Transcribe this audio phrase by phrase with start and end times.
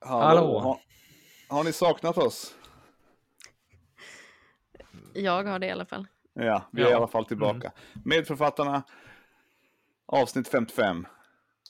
[0.00, 0.58] Hallå.
[0.58, 0.78] Har,
[1.56, 2.54] har ni saknat oss?
[5.14, 6.06] Jag har det i alla fall.
[6.32, 6.90] Ja, vi är Ja.
[6.90, 7.72] i alla fall tillbaka.
[8.04, 8.82] Medförfattarna,
[10.06, 11.06] avsnitt 55.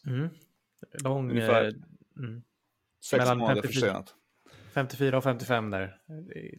[0.07, 0.29] Mm.
[1.05, 1.31] Lång...
[1.31, 1.65] Ungefär.
[1.65, 1.73] eh,
[2.17, 2.43] Mm.
[3.05, 3.81] Sex Mellan månader 54.
[3.81, 4.15] försenat.
[4.75, 6.01] 54 och 55 där.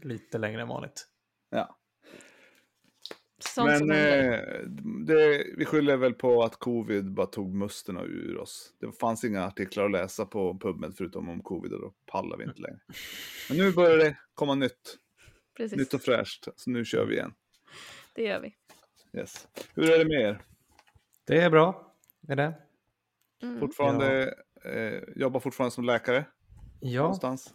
[0.01, 1.07] Lite längre än vanligt.
[1.49, 1.77] Ja.
[3.43, 4.39] Sånt Men eh,
[5.05, 8.73] det, vi skyller väl på att covid bara tog musterna ur oss.
[8.79, 12.43] Det fanns inga artiklar att läsa på PubMed förutom om covid och då pallar vi
[12.43, 12.79] inte längre.
[13.49, 14.97] Men nu börjar det komma nytt.
[15.57, 16.47] Precis, Nytt och fräscht.
[16.55, 17.33] Så nu kör vi igen.
[18.15, 18.55] det gör vi.
[19.19, 19.47] Yes.
[19.75, 20.41] Hur är det med er?
[21.25, 21.93] Det är bra.
[22.27, 22.53] Är det?
[23.41, 23.59] Mm.
[23.59, 24.35] Fortfarande,
[24.65, 26.25] eh, jobbar fortfarande som läkare
[26.79, 27.01] Ja.
[27.01, 27.53] någonstans?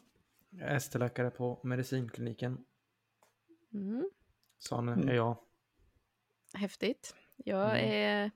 [0.50, 2.58] Jag är ST-läkare på medicinkliniken.
[3.74, 4.10] Mm.
[4.58, 5.08] Sån Mm.
[5.08, 5.36] är jag.
[6.56, 7.14] Häftigt.
[7.36, 7.90] Jag Mm.
[7.92, 8.30] är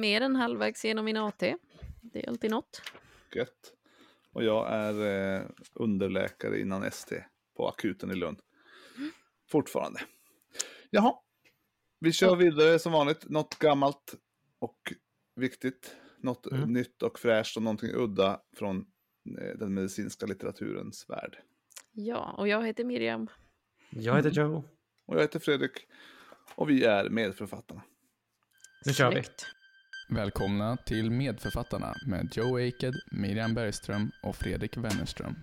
[0.00, 1.56] mer än halvvägs genom min AT.
[2.02, 2.82] Det är alltid något.
[3.34, 3.72] Gött.
[4.32, 5.06] Och jag är
[5.40, 7.24] eh, underläkare innan ST
[7.56, 8.40] på akuten i Lund.
[9.50, 10.00] Fortfarande.
[10.90, 11.14] Jaha.
[12.00, 13.28] Vi kör vidare som vanligt.
[13.28, 14.14] Något gammalt
[14.58, 14.92] och
[15.36, 15.96] viktigt.
[16.18, 16.72] Något Mm.
[16.72, 18.86] nytt och fräscht och någonting udda från
[19.40, 21.38] eh, den medicinska litteraturens värld.
[21.92, 23.28] Ja, och jag heter Miriam.
[23.90, 24.64] Jag heter Joe.
[25.06, 25.72] Och jag heter Fredrik.
[26.54, 27.82] Och vi är medförfattarna.
[28.84, 29.22] Nu kör vi.
[30.08, 35.36] Välkomna till Medförfattarna med Joe Aked, Miriam Bergström och Fredrik Wennerström.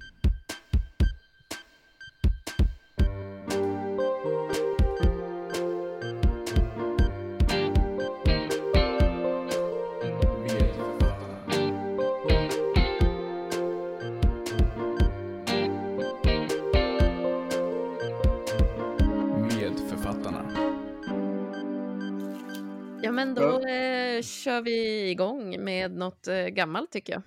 [23.25, 27.23] Men då eh, kör vi igång med något eh, gammalt tycker jag.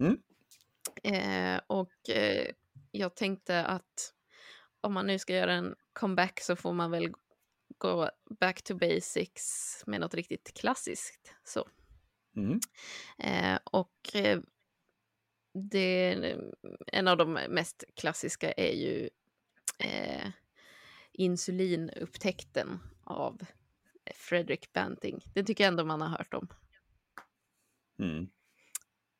[0.00, 0.18] Mm.
[1.02, 2.46] Eh, och eh,
[2.90, 4.14] jag tänkte att
[4.80, 7.12] om man nu ska göra en comeback så får man väl
[7.78, 11.34] gå back to basics med något riktigt klassiskt.
[11.44, 11.68] Så.
[12.36, 12.60] Mm.
[13.18, 14.40] Eh, och eh,
[15.70, 16.36] det,
[16.86, 19.10] en av de mest klassiska är ju
[21.12, 23.40] insulinupptäckten av
[24.14, 25.20] Frederick Banting.
[25.34, 26.48] Det tycker jag ändå man har hört om.
[27.98, 28.28] Mm.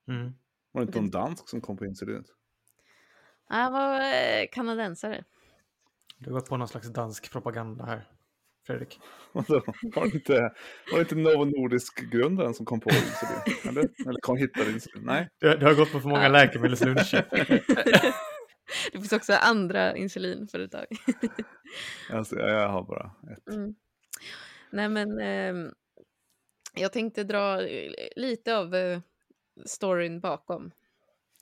[0.08, 0.32] Mm.
[0.72, 2.34] Var det inte någon dansk som kom på incidentet?
[3.44, 5.24] Han var eh, kanadensare.
[6.18, 8.08] Du har gått på någon slags dansk propaganda här,
[8.66, 9.00] Fredrik.
[9.32, 10.32] Var det inte,
[10.90, 13.58] var det inte Novo Nordisk-grundaren som kom på insulin?
[13.68, 15.02] Eller, eller kom hittade insulin?
[15.06, 15.28] Nej.
[15.38, 17.28] Du, du har gått på för många läkemedelsluncher.
[18.92, 20.86] det finns också andra insulinföretag.
[22.12, 23.54] Alltså, jag har bara ett.
[23.54, 23.74] Mm.
[24.72, 25.72] Nej, men ehm,
[26.74, 29.00] jag tänkte dra eh, lite av eh,
[29.66, 30.70] storyn bakom.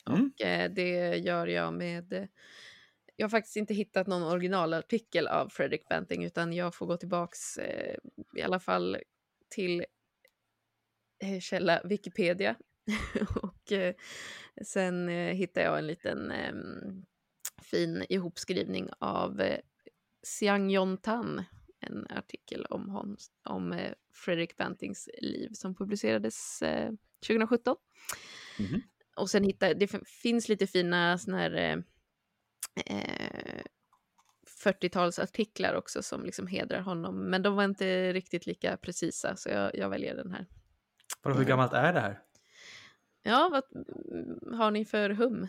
[0.09, 0.31] Mm.
[0.35, 2.13] Och eh, det gör jag med...
[2.13, 2.25] eh,
[3.17, 7.59] Jag har faktiskt inte hittat någon originalartikel av Fredrik Banting utan jag får gå tillbaks
[7.59, 7.97] eh,
[8.37, 8.97] i alla fall
[9.49, 9.85] till
[11.25, 12.57] eh, källa Wikipedia.
[13.43, 13.95] och eh,
[14.65, 17.05] sen eh, hittar jag en liten ehm,
[17.63, 19.61] fin ihopskrivning av eh,
[20.27, 21.45] Xiang Yon Tan,
[21.81, 26.91] en artikel om, hon, om eh, Fredrik Bantings liv som publicerades eh,
[27.27, 27.77] 2017.
[28.59, 28.83] Mhm.
[29.17, 31.79] Och sen hittar det finns lite fina såna här eh,
[32.87, 33.63] eh,
[34.65, 39.77] 40-talsartiklar också som liksom hedrar honom, men de var inte riktigt lika precisa, så jag,
[39.77, 40.47] jag väljer den här.
[41.23, 42.23] Vadå, hur gammalt är det här?
[43.23, 45.47] Ja, vad mm, har ni för hum?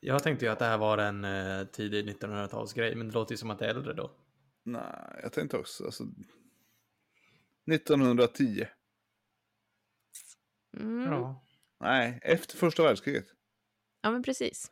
[0.00, 3.36] Jag tänkte ju att det här var en eh, tidig 1900-talsgrej, men det låter ju
[3.36, 4.10] som att det är äldre då.
[4.64, 5.84] Nej, jag tänkte också.
[5.84, 6.04] Alltså,
[7.72, 8.66] 1910.
[10.76, 11.00] Mm.
[11.02, 11.12] Ja.
[11.12, 11.44] Ja.
[11.80, 13.26] Nej, efter första världskriget.
[14.02, 14.70] men precis.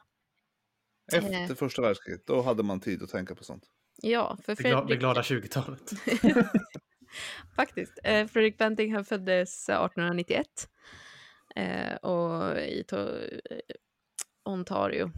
[1.12, 1.54] Efter Eh.
[1.54, 3.64] första världskriget, då hade man tid att tänka på sånt.
[4.02, 5.00] Ja, för gla, det Fredrik...
[5.00, 5.90] glada 20-talet.
[7.56, 7.98] Faktiskt.
[8.04, 10.46] Eh, Fredrik Banting han föddes 1891
[11.56, 13.40] eh, och i to-
[14.44, 15.12] Ontario,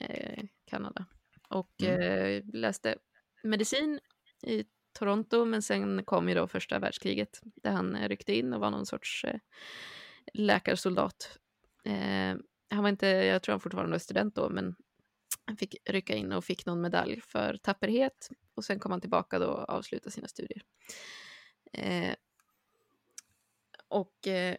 [0.00, 1.06] eh, Kanada.
[1.48, 2.00] Och Mm.
[2.00, 2.96] eh, läste
[3.42, 4.00] medicin
[4.44, 8.60] i Toronto, men sen kom ju då första världskriget där han eh, ryckte in och
[8.60, 9.40] var någon sorts eh,
[10.34, 11.38] läkarsoldat.
[11.84, 12.36] Eh,
[12.68, 14.76] han var inte, jag tror han fortfarande var student då, men
[15.44, 19.38] han fick rycka in och fick någon medalj för tapperhet och sen kom han tillbaka
[19.38, 20.62] då och avslutade sina studier.
[21.72, 22.14] Eh,
[23.88, 24.56] och eh,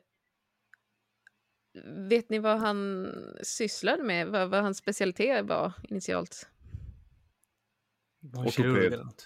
[2.09, 3.07] vet ni vad han
[3.43, 4.27] sysslade med?
[4.27, 6.49] Vad, vad hans specialitet var initialt?
[8.33, 9.25] Ortoped.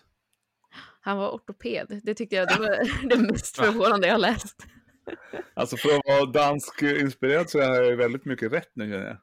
[1.10, 2.02] Han var ortoped.
[2.04, 4.58] Det tyckte jag det var det mest förvånande jag läst.
[5.54, 9.18] Alltså för att vara dansk-inspirerad så är jag väldigt mycket rätt nu känner jag.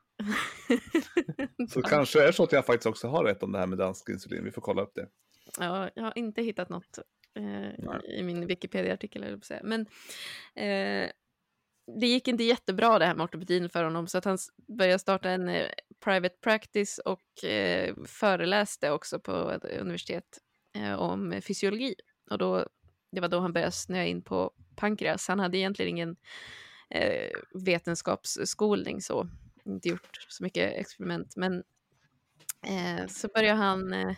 [1.70, 4.08] Så kanske är så att jag faktiskt också har rätt om det här med dansk
[4.08, 4.44] insulin.
[4.44, 5.08] Vi får kolla upp det.
[5.58, 6.98] Ja, jag har inte hittat något
[7.38, 9.40] eh, i min Wikipedia-artikel.
[9.62, 9.80] Men
[10.54, 11.10] eh,
[12.00, 14.38] det gick inte jättebra det här med ortopedin för honom, så att han
[14.78, 15.70] började starta en eh,
[16.04, 20.38] private practice och eh, föreläste också på ett universitet
[20.98, 21.94] om fysiologi.
[22.30, 22.66] Och då,
[23.12, 25.28] det var då han började snöa in på pankreas.
[25.28, 26.16] Han hade egentligen ingen
[26.90, 29.28] eh, vetenskapsskolning så,
[29.64, 31.64] inte gjort så mycket experiment, men
[32.66, 34.16] eh, så började han eh,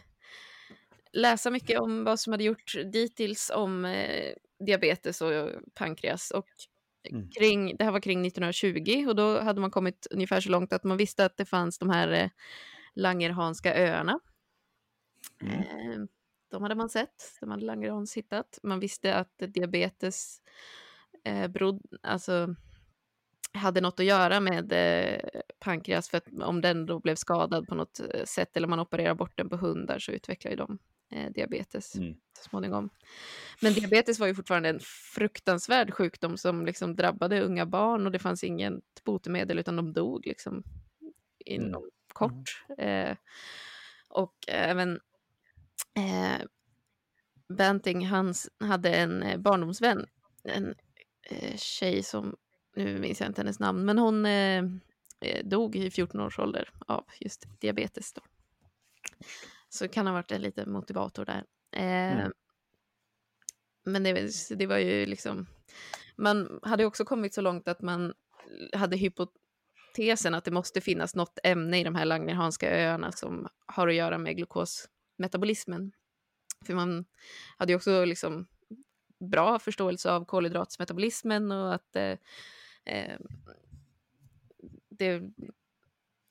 [1.13, 4.35] läsa mycket om vad som hade gjorts dittills om eh,
[4.67, 6.31] diabetes och pankreas.
[6.31, 6.49] Och
[7.11, 7.31] Mm.
[7.31, 10.85] kring, det här var kring 1920 och då hade man kommit ungefär så långt att
[10.85, 12.31] man visste att det fanns de här eh,
[12.95, 14.21] Langerhanska öarna.
[15.43, 15.55] Mm.
[15.55, 16.07] Eh,
[16.51, 18.59] de hade man sett, de hade Langerhans hittat.
[18.63, 20.41] Man visste att diabetes
[21.25, 22.55] eh, berod, alltså,
[23.53, 27.75] hade något att göra med eh, pankreas för att om den då blev skadad på
[27.75, 30.79] något eh, sätt eller man opererar bort den på hundar så utvecklar ju de
[31.13, 32.15] eh, diabetes Mm.
[32.39, 32.91] så småningom.
[33.63, 34.81] Men diabetes var ju fortfarande en
[35.15, 40.27] fruktansvärd sjukdom som liksom drabbade unga barn och det fanns inget botemedel utan de dog
[40.27, 40.63] liksom
[41.45, 42.65] inom kort.
[42.79, 43.17] Eh,
[44.09, 45.01] och även
[45.97, 46.47] eh,
[47.57, 50.07] Banting, han s- hade en eh, barndomsvän,
[50.45, 50.75] en
[51.31, 52.37] eh, tjej som,
[52.77, 54.65] nu minns jag inte hennes namn, men hon eh,
[55.21, 58.13] eh, dog i 14 års ålder av just diabetes.
[58.13, 58.21] Då.
[59.69, 61.45] Så kan ha varit en liten motivator där.
[61.73, 62.33] Eh, Mm.
[63.85, 65.47] Men det, det var ju liksom,
[66.17, 68.15] man hade också kommit så långt att man
[68.73, 73.89] hade hypotesen att det måste finnas något ämne i de här Langerhanska öarna som har
[73.89, 74.37] att göra med
[75.19, 75.93] glukosmetabolismen.
[76.67, 77.05] För man
[77.59, 78.47] hade ju också liksom
[79.21, 82.19] bra förståelse av kolhydratsmetabolismen och att eh,
[82.85, 83.19] eh,
[84.91, 85.23] det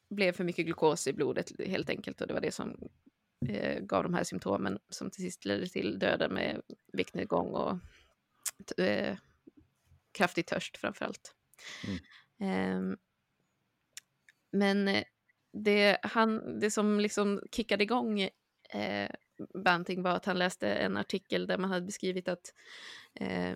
[0.09, 2.89] blev för mycket glukos i blodet helt enkelt och det var det som
[3.49, 6.61] eh, gav de här symptomen som till sist ledde till döden med
[6.93, 7.79] viktnedgång och
[8.79, 9.17] eh,
[10.13, 11.35] kraftig törst framför allt.
[12.39, 12.97] Ehm,
[14.51, 15.03] men eh,
[15.53, 18.29] det, han, det som liksom kickade igång
[18.69, 19.09] eh,
[19.63, 22.53] Banting var att han läste en artikel där man hade beskrivit att
[23.19, 23.55] eh,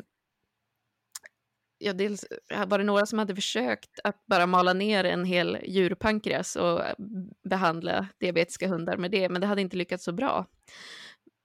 [1.77, 2.25] ja, dels
[2.67, 6.95] var det några som hade försökt att bara mala ner en hel djurpankreas och eh,
[7.43, 10.45] behandla diabetiska hundar med det, men det hade inte lyckats så bra.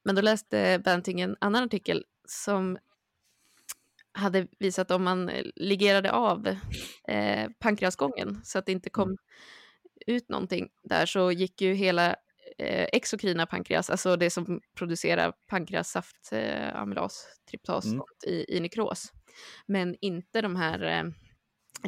[0.05, 2.79] Men då läste Banting en annan artikel som
[4.13, 6.57] hade visat om man ligerade av
[7.09, 9.17] eh, pankreasgången så att det inte kom
[10.07, 12.17] ut någonting där så gick ju hela
[12.59, 18.01] eh, exokrina pankreas, alltså det som producerar pankreassaft, eh, amylas, tryptas Mm.
[18.27, 19.13] i, i nekros.
[19.67, 21.05] Men inte de här eh,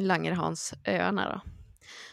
[0.03, 1.51] Langerhansöarna då.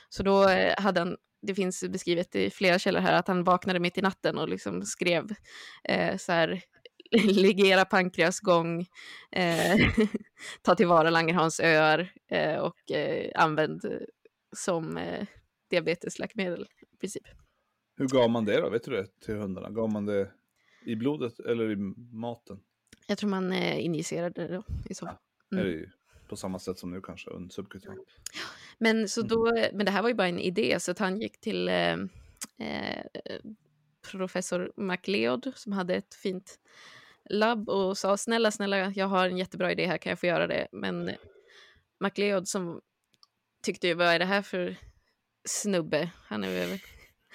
[0.08, 3.80] Så då eh, hade han, det finns beskrivet i flera källor här, att han vaknade
[3.80, 5.34] mitt i natten och liksom skrev
[5.84, 6.62] eh, så här
[7.34, 8.86] legera pankreasgång,
[9.32, 9.76] eh,
[10.62, 12.76] ta tillvara Langerhansöar eh, och
[13.34, 13.84] använd
[14.56, 15.00] som
[15.70, 17.26] diabetesläkemedel i princip.
[17.96, 18.70] Hur gav man det då?
[18.70, 19.70] Vet du det till hundarna?
[19.70, 20.30] Gav man det
[20.84, 21.76] i blodet eller i
[22.12, 22.60] maten?
[23.06, 25.16] Jag tror man eh, injicerade det då i så fall.
[25.52, 25.64] Mm.
[25.64, 25.90] Är det ju
[26.28, 28.08] på samma sätt som nu kanske, un- subkutant?
[28.78, 31.40] Men, så då, men det här var ju bara en idé, så att han gick
[31.40, 31.92] till eh,
[32.58, 33.06] eh,
[34.10, 36.58] professor MacLeod som hade ett fint
[37.30, 40.46] labb och sa snälla, snälla, jag har en jättebra idé här, kan jag få göra
[40.46, 40.68] det?
[40.72, 41.10] Men
[42.00, 42.80] MacLeod som
[43.62, 44.76] tyckte ju, vad är det här för
[45.44, 46.10] snubbe?
[46.22, 46.78] Han är väl,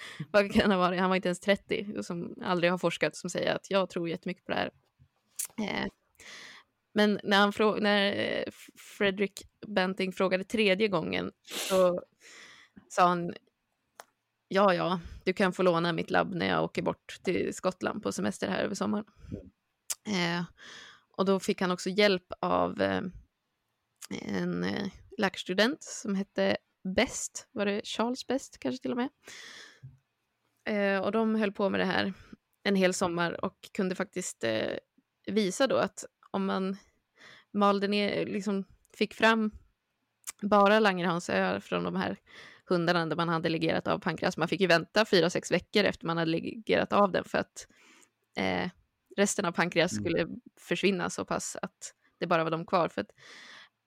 [0.30, 1.00] vad kan han vara?
[1.00, 4.08] Han var inte ens 30 och som aldrig har forskat som säger att jag tror
[4.08, 4.70] jättemycket på det här.
[5.58, 5.86] Eh,
[6.94, 12.02] men när, han frå- när eh, Fredrik Banting frågade tredje gången så
[12.88, 13.34] sa han
[14.48, 18.12] ja, ja, du kan få låna mitt labb när jag åker bort till Skottland på
[18.12, 19.04] semester här över sommaren.
[20.06, 20.44] Eh,
[21.16, 23.02] och då fick han också hjälp av eh,
[24.10, 26.56] en eh, läkarstudent som hette
[26.96, 29.08] Best, var det Charles Best kanske till och med?
[30.64, 32.12] Eh, och de höll på med det här
[32.62, 34.76] en hel sommar och kunde faktiskt eh,
[35.26, 36.76] visa då att om man
[37.52, 38.64] malde ner, liksom
[38.96, 39.50] fick fram
[40.42, 42.16] bara Langerhansöar från de här
[42.64, 44.36] hundarna där man hade legerat av pankreas.
[44.36, 47.66] Man fick ju vänta fyra, sex veckor efter man hade legerat av den för att
[48.36, 48.70] eh,
[49.16, 50.04] resten av pankreas Mm.
[50.04, 50.28] skulle
[50.60, 52.88] försvinna så pass att det bara var de kvar.
[52.88, 53.10] För att,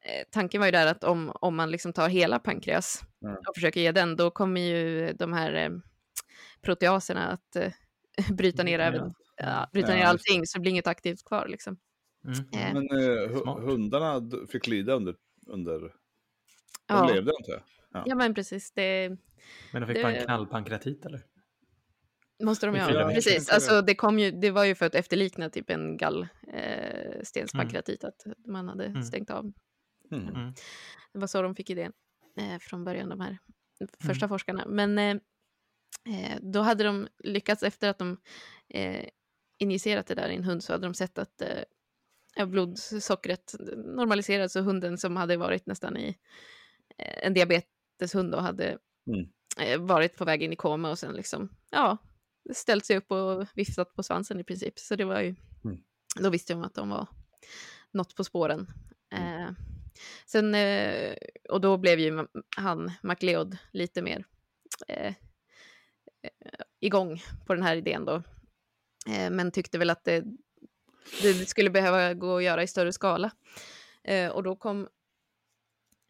[0.06, 3.36] eh, tanken var ju där att om, om man liksom tar hela pankreas Mm.
[3.36, 5.70] och försöker ge den, då kommer ju de här eh,
[6.66, 7.72] proteaserna att eh,
[8.34, 9.18] bryta ner ner även allt.
[9.38, 11.48] ja, bryta Ja, ner allting så det blir inget aktivt kvar.
[11.48, 11.78] Liksom.
[12.26, 12.40] Mm.
[12.54, 13.64] Eh, Men eh, Smart.
[13.64, 15.16] hundarna fick lida under...
[15.48, 15.80] under...
[15.80, 15.90] De
[16.88, 17.08] ja.
[17.14, 17.62] levde antar jag.
[18.08, 18.72] ja, men precis.
[18.72, 19.10] Det
[19.72, 21.22] Men de fick Det- bara en knallpankratit eller?
[22.44, 23.14] måste de fyra veckor.
[23.14, 23.48] Precis.
[23.50, 23.54] Ja.
[23.56, 28.68] Alltså, det, kom ju, det var ju för att efterlikna typ en gallstenspankreatit, att man
[28.68, 29.04] hade Mm.
[29.04, 29.54] stängt av.
[30.12, 30.28] Mm.
[30.28, 30.54] Mm.
[31.14, 31.92] Det var så de fick idén
[32.38, 33.38] eh, från början, de här
[34.00, 34.66] första forskarna.
[34.68, 35.18] Men eh,
[36.10, 38.18] eh, då hade de lyckats, efter att de
[38.70, 39.06] eh,
[39.58, 43.56] injicerat det där i en hund, så hade de sett att eh, blodsockret
[43.96, 46.18] normaliserades, så hunden som hade varit nästan i
[46.98, 49.26] eh, en diabeteshund och hade Mm.
[49.60, 51.98] eh, varit på väg in i koma och sen liksom, ja,
[52.54, 54.80] ställt sig upp och viftat på svansen i princip.
[54.80, 55.36] Så det var ju,
[55.66, 55.78] Mm.
[56.22, 57.08] då visste de att de var
[57.92, 58.68] något på spåren.
[59.12, 59.50] Eh,
[60.26, 61.16] sen, eh,
[61.50, 64.26] och då blev ju han, MacLeod, lite mer
[64.88, 65.14] eh,
[66.26, 68.16] Eh, igång på den här idén då.
[69.10, 70.24] Eh, men tyckte väl att det,
[71.22, 73.32] det skulle behöva gå att göra i större skala.
[74.04, 74.88] Eh, och då kom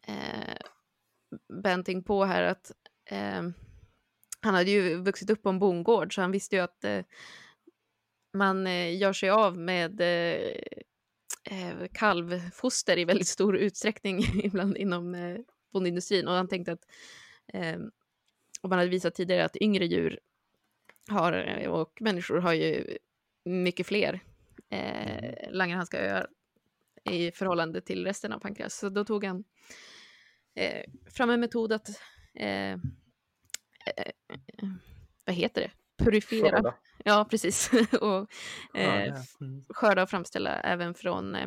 [0.06, 0.56] eh,
[1.62, 2.72] Benting på här att
[3.04, 3.42] eh,
[4.40, 7.04] han hade ju vuxit upp på en bondgård så han visste ju att eh,
[8.34, 10.00] man gör sig av med
[11.50, 15.38] eh, kalvfoster i väldigt stor utsträckning ibland inom eh,
[15.72, 16.86] bondindustrin och han tänkte att
[17.52, 17.78] eh,
[18.62, 20.20] och man hade visat tidigare att yngre djur
[21.10, 22.98] har, och människor har ju
[23.44, 24.20] mycket fler
[24.70, 26.26] eh, Langerhanska-öar
[27.10, 28.78] i förhållande till resten av pankreas.
[28.78, 29.44] Så då tog han
[30.54, 31.88] eh, fram en metod att
[32.34, 32.78] eh, eh,
[35.24, 36.04] vad heter det?
[36.04, 36.56] Purifiera.
[36.56, 36.74] Skörda.
[37.04, 37.70] Ja, precis.
[38.00, 38.30] och
[38.74, 39.14] eh, ja.
[39.40, 39.64] Mm.
[39.68, 41.46] skörda och framställa även från eh,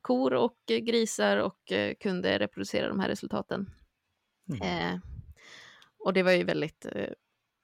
[0.00, 3.70] kor och eh, grisar och eh, kunde reproducera de här resultaten.
[4.48, 5.00] Mm.
[6.04, 7.10] Och det var ju väldigt, eh,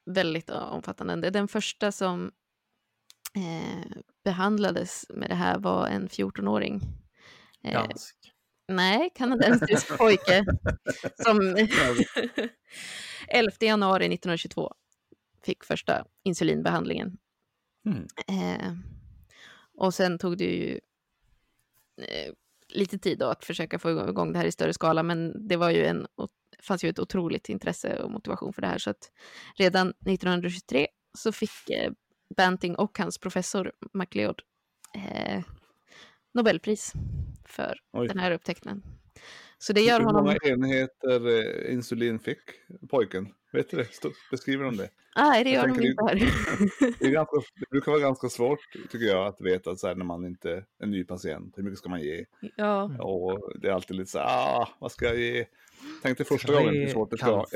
[0.06, 1.30] väldigt eh, omfattande.
[1.30, 2.32] Den första som
[3.34, 3.90] eh,
[4.24, 6.80] behandlades med det här var en 14-åring.
[7.64, 8.16] Eh, Dansk.
[8.68, 10.44] Nej, kanadensisk pojke
[11.22, 11.56] som
[13.28, 14.74] 11 januari 1922
[15.42, 17.18] fick första insulinbehandlingen.
[17.86, 18.06] Mm.
[18.28, 18.72] Eh,
[19.78, 20.80] och sen tog det ju
[22.02, 22.32] eh,
[22.68, 25.70] lite tid då att försöka få igång det här i större skala, men det var
[25.70, 26.06] ju en,
[26.62, 29.12] fanns ju ett otroligt intresse och motivation för det här, så att
[29.56, 30.86] redan 1923
[31.18, 31.92] så fick eh,
[32.36, 34.42] Banting och hans professor MacLeod
[34.94, 35.42] eh,
[36.34, 36.92] Nobelpris
[37.44, 38.08] för Oj.
[38.08, 38.82] den här upptäckten.
[39.58, 40.24] Så det gör Hur honom...
[40.24, 42.38] många enheter eh, insulin fick
[42.90, 43.28] pojken?
[43.52, 43.88] Vet du det?
[44.30, 44.88] Beskriver de det?
[45.16, 46.14] Nej, det gör de inte här.
[46.98, 48.58] Det, är ganska, det brukar vara ganska svårt,
[48.90, 51.54] tycker jag, att veta så här, när man inte är en ny patient.
[51.56, 52.24] Hur mycket ska man ge?
[52.56, 52.82] ja.
[52.98, 55.46] Och det är alltid lite så här, ah, vad ska jag ge?
[56.02, 57.46] Tänkte första gången hur svårt det ska vara.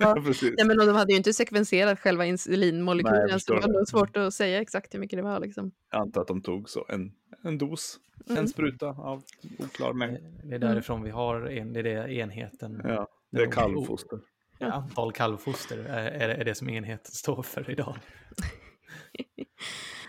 [0.00, 0.16] ja.
[0.24, 0.54] Precis.
[0.56, 4.16] Nej, men och de hade ju inte sekvenserat själva insulinmolekylen, så det var nog svårt
[4.16, 5.40] att säga exakt hur mycket det var.
[5.40, 5.70] Liksom.
[5.90, 7.12] Jag antar att de tog så en,
[7.44, 7.98] en dos,
[8.28, 8.38] Mm.
[8.42, 9.22] en spruta av
[9.58, 10.18] oklar mängd.
[10.44, 12.80] Det är därifrån vi har en, det är det enheten.
[12.84, 14.18] Ja, det är kalvfoster.
[14.58, 17.96] Ja, antal kalvfoster är, är, är det som enheten står för idag.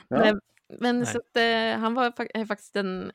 [0.07, 0.17] Ja.
[0.19, 0.39] Men,
[0.79, 1.05] men Nej.
[1.07, 3.11] så att, eh, han var fa- är faktiskt den,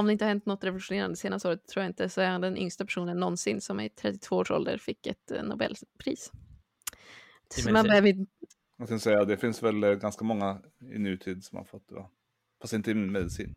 [0.00, 2.40] om det inte har hänt något revolutionerande senaste året, tror jag inte, så är han
[2.40, 6.32] den yngsta personen någonsin som i 32 års ålder fick ett eh, Nobelpris.
[7.54, 8.26] Så man behöver
[8.78, 10.60] Jag ska säga, det finns väl eh, ganska många
[10.94, 11.94] i nutid som har fått det.
[11.94, 12.10] va?
[12.60, 13.54] Fast inte i medicin.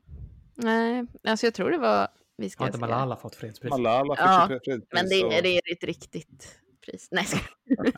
[0.55, 2.07] Nej, alltså jag tror det var,
[2.37, 2.79] vi ska Har inte.
[2.79, 3.69] Malala fått fredspris?
[3.69, 4.89] Malala fick Ja, ju fredspris.
[4.93, 7.07] men det, är- det är ett riktigt pris.
[7.11, 7.25] Nej,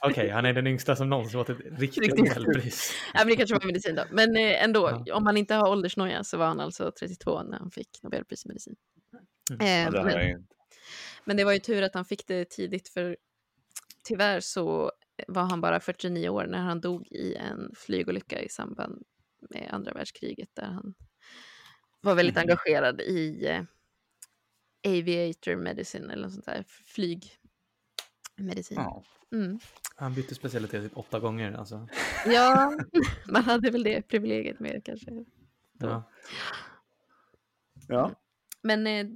[0.02, 2.36] Okej, han är den yngsta som någonsin fått ett riktigt Riktigt.
[2.38, 2.94] Nobelpris.
[3.14, 4.04] Ja, men det kanske var medicin då.
[4.12, 5.16] Men eh, ändå, Ja.
[5.16, 8.48] om man inte har åldersnoja så var han alltså 32 när han fick Nobelpris i
[8.48, 8.76] medicin.
[9.52, 9.62] Mm.
[9.66, 10.48] Eh, Ja, det men,
[11.26, 13.18] men det var ju tur att han fick det tidigt för
[14.04, 14.92] tyvärr så
[15.28, 19.04] var han bara 49 år när han dog i en flygolycka i samband
[19.50, 20.94] med andra världskriget där han
[22.02, 22.42] var väldigt Mhm.
[22.42, 23.62] engagerad i eh,
[24.88, 26.64] aviator medicine eller något sånt där,
[28.36, 28.78] flygmedicin.
[28.78, 29.04] Ja.
[29.32, 29.60] Mm.
[29.96, 31.52] Han bytte specialitet typ åtta gånger.
[31.52, 31.88] Alltså.
[32.26, 32.74] Ja,
[33.32, 35.26] man hade väl det privilegiet med kanske.
[35.80, 36.04] Ja.
[37.88, 38.12] ja.
[38.62, 39.08] Men eh,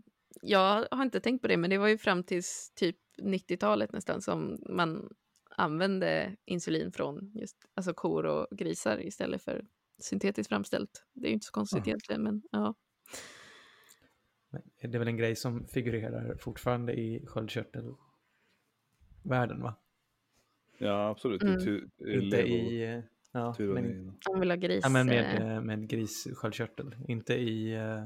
[0.41, 2.43] jag har inte tänkt på det, men det var ju fram till
[2.75, 5.13] typ 90-talet nästan som man
[5.49, 9.65] använde insulin från just alltså kor och grisar istället för
[9.97, 11.05] syntetiskt framställt.
[11.13, 11.88] Det är ju inte så konstigt Aha.
[11.88, 12.75] egentligen, men ja.
[14.49, 17.25] Men Det är väl en grej som figurerar fortfarande i
[19.23, 19.75] sköldkörtelvärlden, va?
[20.77, 21.43] ja, absolut.
[21.43, 21.89] Mm.
[22.07, 22.83] Inte i...
[22.83, 22.99] eh,
[23.31, 24.05] Ja, men.
[24.31, 24.79] Man vill ha gris.
[24.83, 26.95] ja, men eh, med, eh, med grissköldkörtel.
[27.07, 27.73] Inte i...
[27.73, 28.03] eh,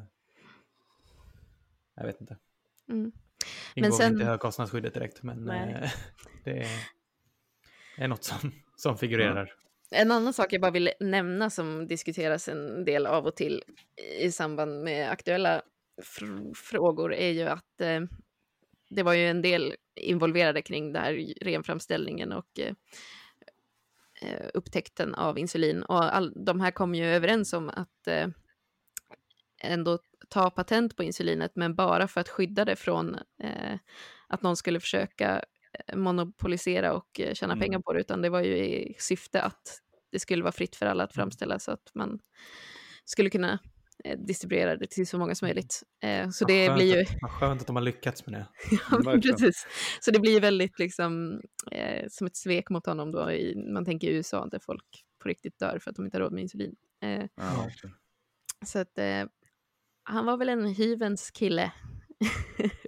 [1.95, 2.37] Jag vet inte.
[2.89, 3.11] mm.
[3.75, 5.89] Ingår sen- inte högkostnadsskyddet direkt, men eh,
[6.43, 6.67] det är,
[7.97, 9.53] är något som, som figurerar.
[9.91, 13.63] En annan sak jag bara vill nämna som diskuteras en del av och till
[14.19, 15.61] i samband med aktuella
[16.03, 18.01] fr frågor är ju att eh,
[18.89, 22.73] det var ju en del involverade kring det här renframställningen och eh,
[24.21, 25.83] eh, upptäckten av insulin.
[25.83, 28.27] Och all, de här kom ju överens om att eh,
[29.63, 33.77] ändå ta patent på insulinet, men bara för att skydda det från eh,
[34.27, 35.43] att någon skulle försöka
[35.87, 37.61] eh, monopolisera och eh, tjäna Mm.
[37.61, 39.79] pengar på det, utan det var ju i syfte att
[40.11, 42.19] det skulle vara fritt för alla att framställa så att man
[43.05, 43.59] skulle kunna
[44.17, 45.83] distribuera det till så många som möjligt.
[46.03, 47.05] Eh, så det skönt blir ju...
[47.21, 48.47] Vad skönt att de har lyckats med det.
[48.91, 49.37] Ja, Verkligen.
[49.37, 49.67] precis.
[50.01, 51.41] Så det blir ju väldigt liksom,
[51.71, 53.31] eh, som ett svek mot honom då.
[53.31, 54.85] I, man tänker i USA där folk
[55.19, 56.75] på riktigt dör för att de inte har råd med insulin.
[57.01, 57.69] Eh, Ja.
[58.65, 59.25] så att eh,
[60.03, 61.71] han var väl en hyvens kille.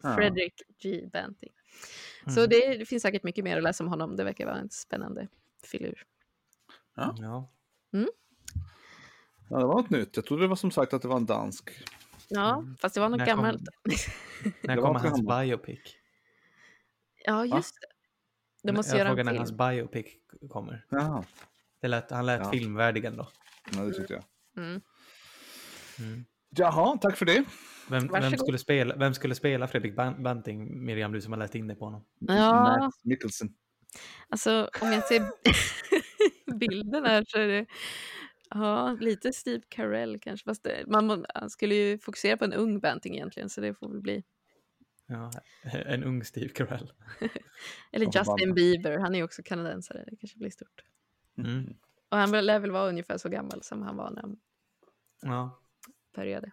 [0.04, 0.16] Ja.
[0.16, 0.54] Frederick
[0.84, 1.10] G.
[1.14, 1.52] Banting.
[2.28, 2.50] Så Mm.
[2.50, 4.16] det, det finns säkert mycket mer att läsa om honom.
[4.16, 5.28] Det verkar vara en spännande
[5.72, 6.04] filur.
[6.96, 7.16] Ja.
[7.20, 7.52] Ja.
[9.50, 10.16] Ja, det var något nytt.
[10.16, 11.70] Jag trodde det var som sagt att det var en dansk.
[12.28, 12.76] Ja, Mm.
[12.78, 13.62] fast det var något När kom- gammalt.
[14.62, 15.48] När Det var kommer hans gammalt.
[15.48, 15.80] biopic?
[17.26, 17.88] Ja, just det.
[18.68, 19.40] De måste jag göra frågar en när film.
[19.40, 19.52] hans
[19.92, 20.06] biopic
[20.50, 20.86] kommer.
[20.90, 21.24] Jaha,
[21.82, 22.52] Det lät, han lät Ja.
[22.52, 23.28] filmvärdig ändå.
[23.74, 24.24] ja, det tyckte jag.
[24.66, 24.82] Mm.
[26.00, 26.26] Mm.
[26.50, 27.44] Jaha, tack för det.
[27.90, 31.56] Vem, vem, skulle spela, vem skulle spela Fredrik Ban- Banting, Miriam, du som har läst
[31.56, 32.06] in dig på honom?
[32.20, 33.50] Ja, Matt Mikkelsen.
[34.30, 35.24] Alltså om jag ser
[36.60, 37.66] bilden här så är det
[38.50, 40.44] ja, lite Steve Carell kanske.
[40.46, 43.74] Fast det, man, må- han skulle ju fokusera på en ung Banting egentligen så det
[43.74, 44.24] får väl bli.
[45.08, 45.32] Ja,
[45.64, 46.94] en ung Steve Carell.
[47.92, 48.54] Eller Justin mamma.
[48.54, 50.04] Bieber, han är ju också kanadensare.
[50.08, 50.84] Det kanske blir stort.
[51.38, 51.76] Mm.
[52.10, 54.38] Och han lär väl vara ungefär så gammal som han var när han
[55.22, 55.60] Ja,
[56.16, 56.52] började.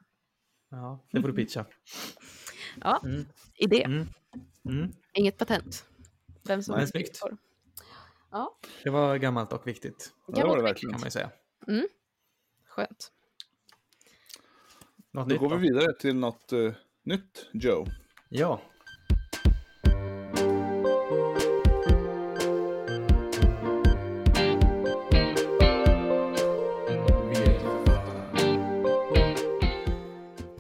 [0.71, 1.67] ja, det får du pitcha.
[2.81, 3.25] Ja, Mm.
[3.55, 3.83] idé.
[3.85, 4.07] Mm.
[4.65, 4.93] Mm.
[5.15, 5.87] Inget patent.
[6.45, 7.23] Vem som helst.
[8.31, 10.65] Ja, Det var gammalt och viktigt, Ja, det var det gammalt.
[10.65, 10.93] verkligen.
[10.93, 11.31] kan man ju säga.
[12.65, 13.13] Skönt.
[15.11, 17.87] Något Då nytt går vi vidare till något eh, nytt, Joe.
[18.29, 18.61] Ja.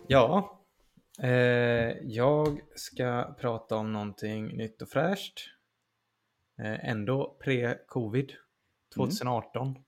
[0.06, 0.60] Ja,
[1.22, 1.28] eh,
[2.02, 5.40] jag ska prata om någonting nytt och fräscht.
[6.58, 8.32] Eh, ändå pre-covid,
[8.94, 9.78] 2018.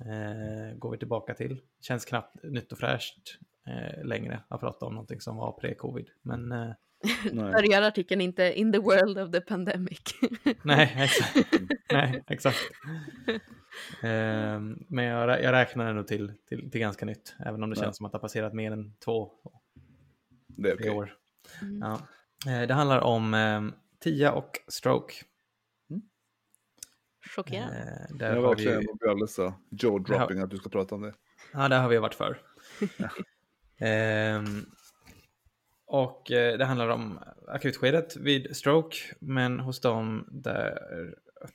[0.00, 1.60] Eh, går vi tillbaka till.
[1.80, 6.06] Känns knappt nytt och fräscht eh, längre att prata om någonting som var pre-covid.
[6.22, 6.72] Men eh,
[7.32, 7.52] Nej.
[7.52, 10.00] Börjar artikeln inte in the world of the pandemic.
[10.64, 11.52] nej, exakt.
[11.92, 12.58] nej, exakt.
[14.02, 17.76] Eh, men jag, rä- jag räknar ändå till, till, till ganska nytt, även om det
[17.78, 17.82] Ja.
[17.84, 19.30] känns som att det har passerat mer än två
[20.48, 20.98] Det är tre okej.
[20.98, 21.14] år.
[21.62, 21.78] Mm.
[21.80, 22.00] Ja.
[22.52, 23.62] Eh, Det handlar om eh,
[24.00, 25.14] TIA och stroke.
[27.36, 28.06] Chockerande.
[28.10, 30.94] Eh, Där Jag har var vi, verkligen blir alldeles så jaw-dropping att du ska prata
[30.94, 31.14] om det.
[31.52, 32.38] ja, där har vi varit för.
[33.82, 34.66] Ehm,
[35.86, 40.78] och eh, det handlar om akutskedet vid stroke, men hos dem där,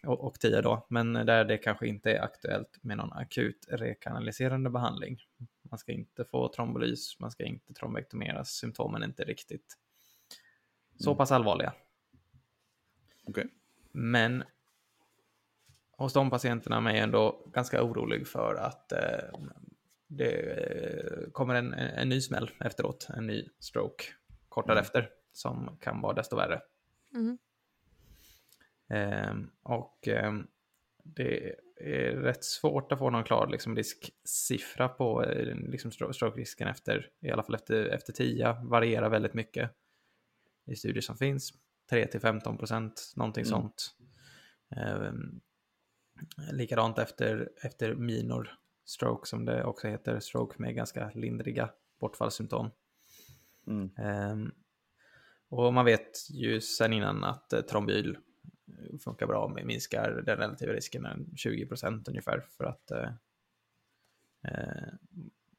[0.04, 4.70] och, och TIA då, men där det kanske inte är aktuellt med någon akut rekanaliserande
[4.70, 5.18] behandling.
[5.70, 9.78] Man ska inte få trombolys, man ska inte trombektomeras, symptomen är inte riktigt
[11.00, 11.18] så Mm.
[11.18, 11.74] pass allvarliga.
[13.28, 13.48] Okej.
[13.92, 14.44] Men
[15.98, 19.40] hos de patienterna är jag ändå ganska orolig för att eh,
[20.08, 24.04] det eh, kommer en, en ny smäll efteråt, en ny stroke
[24.50, 24.76] kort Mm.
[24.76, 26.62] därefter som kan vara desto värre.
[27.14, 27.38] Mm.
[28.90, 30.48] Ehm, och ehm,
[31.04, 36.68] det är rätt svårt att få någon klar liksom, risksiffra på eh, liksom, stro- stroke-risken
[36.68, 39.72] efter, i alla fall efter, efter 10, varierar väldigt mycket
[40.66, 41.54] i studier som finns.
[41.92, 43.50] 3-15 procent, någonting Mm.
[43.50, 43.96] sånt.
[44.76, 45.42] Ehm,
[46.52, 52.72] likadant efter, efter minor stroke som det också heter, stroke med ganska lindriga bortfallssymptom.
[53.68, 53.90] Mm.
[53.98, 54.52] Ehm,
[55.50, 58.18] och man vet ju sen innan att eh, trombyl
[58.68, 63.10] eh, funkar bra, minskar den relativa risken med 20% ungefär för att eh,
[64.44, 64.94] eh,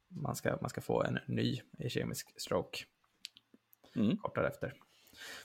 [0.08, 2.78] man, ska, man ska få en ny kemisk stroke
[3.96, 4.16] Mm.
[4.16, 4.74] kort därefter.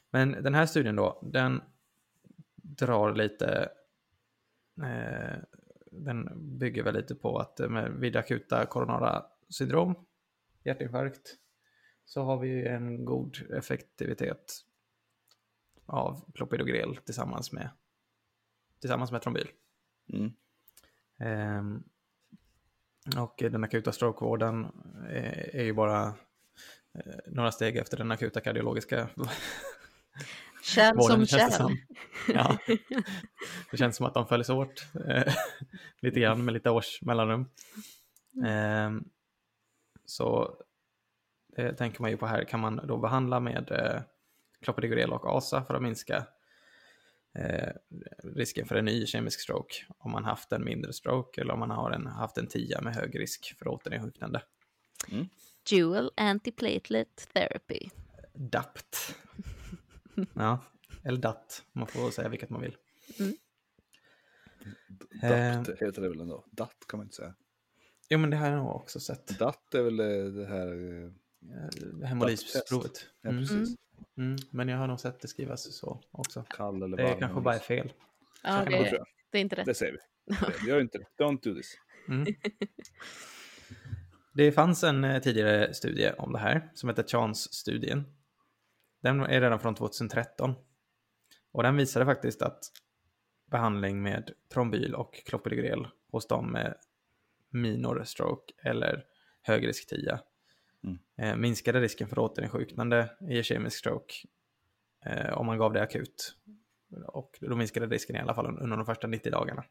[0.10, 1.62] Men den här studien då, den
[2.56, 3.70] drar lite,
[5.92, 9.96] den bygger väl lite på att eh, med, vid akuta koronara syndrom,
[10.64, 11.36] hjärtinfarkt,
[12.06, 14.54] så har vi ju en god effektivitet
[15.86, 17.70] av clopidogrel tillsammans med,
[18.80, 19.50] tillsammans med trombyl.
[20.14, 20.32] Mm.
[21.20, 21.84] Ehm,
[23.18, 24.66] och den akuta strokevården
[25.10, 26.08] är, är ju bara
[26.94, 29.10] eh, några steg efter den akuta kardiologiska
[30.64, 31.72] Kärl som kärl.
[32.28, 32.58] Ja.
[33.72, 35.34] Det känns som att de följs åt eh,
[36.02, 37.50] lite grann med lite års mellanrum.
[38.46, 38.92] Eh,
[40.06, 40.58] så
[41.56, 42.44] det tänker man ju på här.
[42.44, 44.02] Kan man då behandla med eh,
[44.62, 46.26] Clopidogrel och ASA för att minska
[47.36, 47.70] eh,
[48.24, 51.72] risken för en ny kemisk stroke om man haft en mindre stroke eller om man
[51.72, 54.42] har en, haft en tia med hög risk för återinsjuknande.
[55.70, 57.90] Dual antiplatelet therapy.
[58.34, 59.16] DAPT.
[60.34, 60.60] Ja,
[61.04, 61.64] eller DAT.
[61.72, 62.78] Man får säga vilket man vill.
[65.22, 66.46] DAT heter det väl ändå?
[66.52, 67.36] DAT kan man inte säga.
[68.10, 69.40] Jo, men det här har jag också sett.
[69.40, 71.04] DAT är väl eh, det här...
[71.06, 71.12] eh,
[71.44, 73.08] Eh, Hemolysprovet.
[73.22, 73.42] Ja, Mm.
[73.42, 73.76] precis.
[74.18, 74.36] Mm.
[74.52, 76.46] Men jag har nog sett det skrivas så också.
[76.50, 77.20] Kall eller Det varm.
[77.20, 77.94] kanske bara är fel.
[78.44, 79.06] Ja, Det, jag.
[79.32, 79.66] det är inte rätt.
[79.66, 80.00] det säger vi.
[80.64, 81.24] Vi gör inte det.
[81.24, 81.78] Don't do this.
[82.08, 82.26] Mm.
[84.34, 88.04] Det fanns en eh, tidigare studie om det här som heter Chance-studien.
[89.02, 90.54] Den är redan från 2013.
[91.52, 92.60] Och den visade faktiskt att
[93.46, 96.76] behandling med trombyl och clopidogrel hos dem med
[97.50, 99.06] minor stroke eller
[99.42, 100.22] högrisk TIA
[100.84, 101.00] Mm.
[101.18, 104.14] eh, minskade risken för återinsjuknande i ischemisk stroke
[105.06, 106.38] eh, om man gav det akut.
[107.08, 109.64] Och då minskade risken i alla fall under de första 90 dagarna.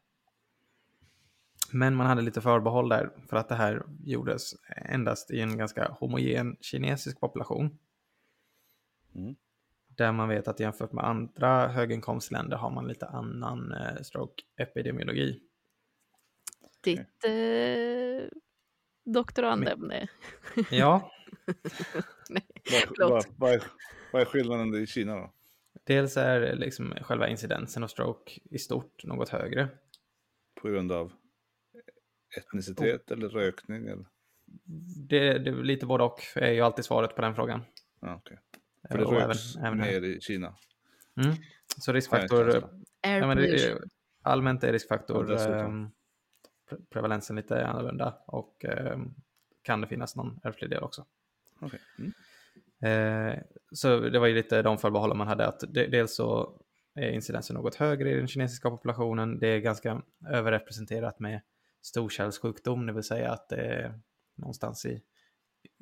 [1.71, 5.87] Men man hade lite förbehåll där för att det här gjordes endast i en ganska
[5.99, 7.77] homogen kinesisk population.
[9.15, 9.35] Mm.
[9.97, 15.39] Där man vet att jämfört med andra höginkomstländer har man lite annan eh, stroke-epidemiologi.
[16.83, 18.29] Ditt eh,
[19.05, 20.07] doktorandämne.
[20.71, 21.11] Ja,
[22.71, 23.09] Vad, Förlåt.
[23.09, 23.63] vad, vad, är,
[24.13, 25.33] vad är skillnaden i Kina då?
[25.83, 29.67] dels är liksom själva incidensen av stroke i stort något högre.
[30.61, 31.11] På grund av
[32.37, 33.87] etnicitet eller rökning?
[33.87, 34.05] Eller?
[35.09, 37.61] Det, det är lite både och är ju alltid svaret på den frågan.
[37.99, 38.39] Ja, okej.
[38.91, 39.91] För det röks även här.
[39.91, 40.55] mer i Kina.
[41.23, 41.35] Mm.
[41.77, 42.69] Så riskfaktor,
[43.01, 43.79] ja, men det
[44.21, 45.25] allmänt är riskfaktor
[46.69, 49.13] pre- prevalensen lite annorlunda och ehm,
[49.61, 51.05] kan det finnas någon ärftlig del också.
[51.59, 51.79] Okej.
[51.99, 52.13] Mm.
[52.83, 53.39] Eh,
[53.71, 56.59] så det var ju lite de förbehållen man hade att de, dels så
[56.95, 59.39] är incidensen något högre i den kinesiska populationen.
[59.39, 61.41] Det är ganska överrepresenterat med
[61.81, 63.99] storkärlssjukdom, det vill säga att det är
[64.35, 65.01] någonstans i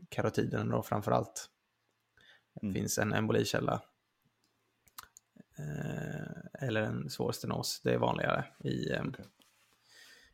[0.09, 1.49] karotiden då framför allt.
[2.61, 2.73] Det Mm.
[2.73, 3.81] finns en embolikälla.
[5.59, 9.03] Eh, eller en svår stenos, det är vanligare i, eh,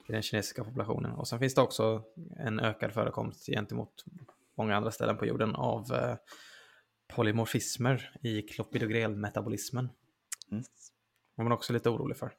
[0.08, 1.12] i den kinesiska populationen.
[1.12, 2.04] Och sen finns det också
[2.38, 4.04] en ökad förekomst gentemot
[4.56, 6.16] många andra ställen på jorden av eh,
[7.08, 9.90] polymorfismer i klopidogrelmetabolismen.
[10.52, 10.64] Mm.
[11.36, 12.34] var man också lite orolig för.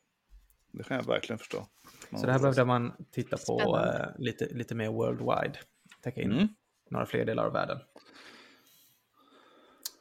[0.72, 1.66] Det kan jag verkligen förstå.
[2.10, 5.58] Man Så det här behövde man titta på eh, lite, lite mer worldwide.
[6.02, 6.48] Täcka in Mm.
[6.90, 7.78] några fler delar av världen.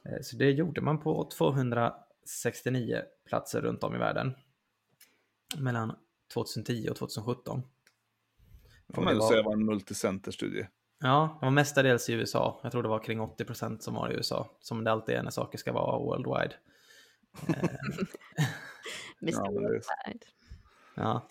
[0.06, 4.36] Eh, Så det gjorde man på 269 platser runt om i världen.
[5.58, 5.96] Mellan
[6.34, 7.62] 2010 och 2017.
[8.94, 10.68] Får man var- säga var en multicenterstudie.
[11.00, 12.60] Ja, det var mestadels i USA.
[12.63, 14.58] Jag tror det var kring 80% som var i USA.
[14.60, 16.56] Som det alltid är när saker ska vara worldwide.
[19.22, 19.32] Mr.
[19.34, 20.26] Ja, men det är- Worldwide.
[20.96, 21.28] ja.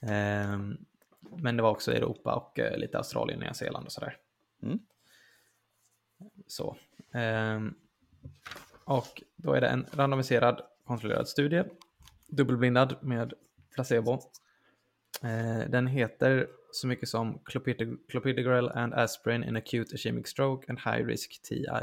[0.00, 0.76] Ehm,
[1.20, 4.16] men det var också Europa och eh, lite Australien, Nya Zeeland och sådär.
[4.62, 4.78] Mm.
[6.46, 6.76] Så.
[7.12, 7.74] Ehm,
[8.84, 11.64] och då är det en randomiserad kontrollerad studie.
[12.28, 13.32] Dubbelblindad med
[13.74, 14.12] placebo.
[15.22, 20.78] Eh, den heter så mycket som Clopid- Clopidogrel and Aspirin in Acute Ischemic Stroke and
[20.78, 21.82] High Risk TIA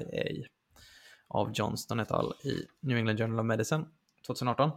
[1.27, 2.33] av Johnston et al.
[2.43, 3.85] i New England Journal of Medicine
[4.27, 4.71] 2018.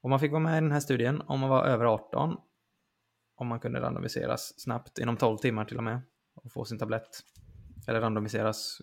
[0.00, 2.36] Och man fick vara med i den här studien om man var över 18.
[3.36, 6.00] Om man kunde randomiseras snabbt, inom 12 timmar till och med,
[6.34, 7.22] och få sin tablett.
[7.86, 8.80] Eller randomiseras,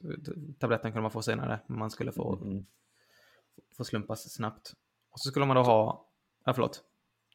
[0.59, 2.65] tabletten kunde man få senare, men man skulle få, Mm.
[3.77, 4.73] få slumpas snabbt.
[5.11, 6.09] Och så skulle man då ha,
[6.45, 6.83] ja förlåt,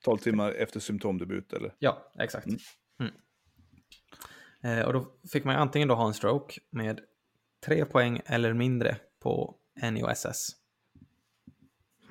[0.04, 1.74] 12 timmar efter symptomdebut eller?
[1.78, 2.46] Ja, exakt.
[2.46, 2.58] Mm.
[3.00, 3.12] Mm.
[4.78, 7.00] Eh, och då fick man antingen då ha en stroke med
[7.66, 10.56] tre poäng eller mindre på NEOSS.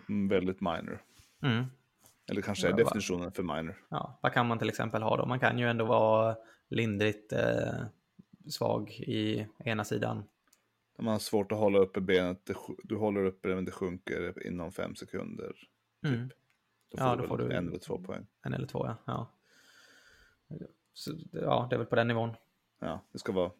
[0.09, 1.01] Mm, väldigt minor.
[1.43, 1.65] Mm.
[2.29, 3.75] Eller kanske är definitionen för minor.
[3.89, 5.25] Ja, vad kan man till exempel ha då?
[5.25, 6.35] Man kan ju ändå vara
[6.69, 7.83] lindrigt eh,
[8.49, 10.23] svag i ena sidan.
[10.99, 12.49] Man har svårt att hålla uppe benet,
[12.83, 15.55] du håller uppe det men det sjunker inom fem sekunder.
[16.05, 16.29] Mm.
[16.91, 18.27] Då får Ja, då får du- en eller två poäng.
[18.41, 18.97] En eller två, ja.
[19.05, 19.27] ja.
[20.93, 22.29] Så, ja, det är väl på den nivån.
[22.79, 23.51] Ja, det ska vara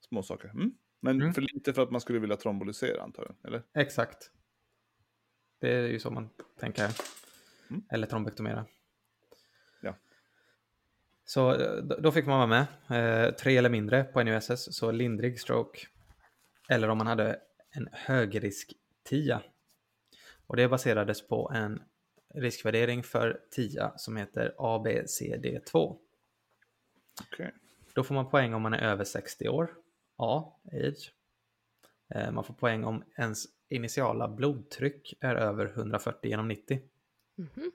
[0.00, 0.48] små saker.
[0.48, 0.74] Mm.
[1.00, 1.34] Men Mm.
[1.34, 3.62] för lite för att man skulle vilja trombolysera antagligen, eller?
[3.72, 4.30] Exakt.
[5.58, 6.28] Det är ju så man
[6.60, 6.90] tänker.
[7.70, 7.82] Mm.
[7.90, 8.64] Eller trombektomera.
[11.28, 13.26] Så eh, då fick man vara med.
[13.26, 15.86] Eh, tre eller mindre på NUSS, så lindrig stroke.
[16.68, 18.72] Eller om man hade en högrisk
[19.04, 19.42] TIA.
[20.46, 21.82] Och det baserades på en
[22.34, 25.96] riskvärdering för TIA som heter ABCD2.
[27.22, 27.52] Okej.
[27.94, 29.70] Då får man poäng om man är över 60 år.
[30.16, 30.52] A.
[30.72, 31.12] Age.
[32.14, 36.80] Eh, Man får poäng om ens initiala blodtryck är över 140 genom 90.
[37.34, 37.72] Mhm.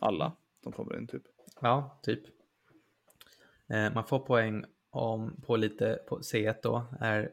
[0.00, 1.22] Alla som kommer in typ.
[1.60, 2.22] Ja, typ.
[3.72, 7.30] Eh, Man får poäng om på lite på C1 då är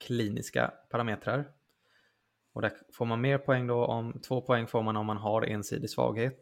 [0.00, 1.52] kliniska parametrar.
[2.52, 5.42] Och där får man mer poäng då om två poäng får man om man har
[5.42, 6.38] ensidig svaghet.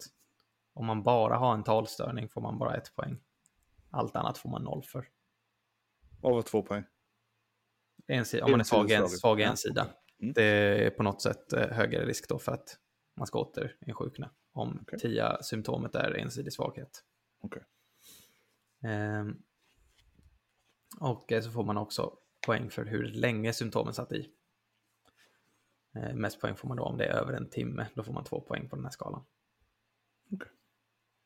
[0.75, 3.21] Om man bara har en talstörning får man bara ett poäng.
[3.91, 5.09] Allt annat får man noll för.
[6.23, 6.85] Vad var två poäng?
[8.09, 9.51] Ensi- om man är svag, en, svag Ja.
[9.51, 9.87] ensida.
[10.23, 10.33] Mm.
[10.35, 10.45] Det
[10.87, 12.79] är på något sätt eh, högre risk då för att
[13.17, 14.99] man ska återinsjukna om Okej.
[14.99, 17.05] TIA-symptomet är ensidig svaghet.
[17.41, 17.63] Okej.
[18.85, 19.43] Ehm,
[21.01, 24.31] och eh, så får man också poäng för hur länge symptomen satt i.
[25.97, 27.87] Eh, mest poäng får man då om det är över en timme.
[27.95, 29.25] Då får man två poäng på den här skalan.
[30.33, 30.49] Okej.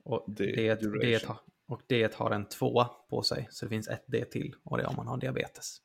[0.05, 0.57] Och, Det-
[1.01, 1.23] det,
[1.66, 3.49] och det har en tvåa på sig.
[3.51, 4.55] Så det finns ett D till.
[4.64, 5.79] Och det är om man har diabetes.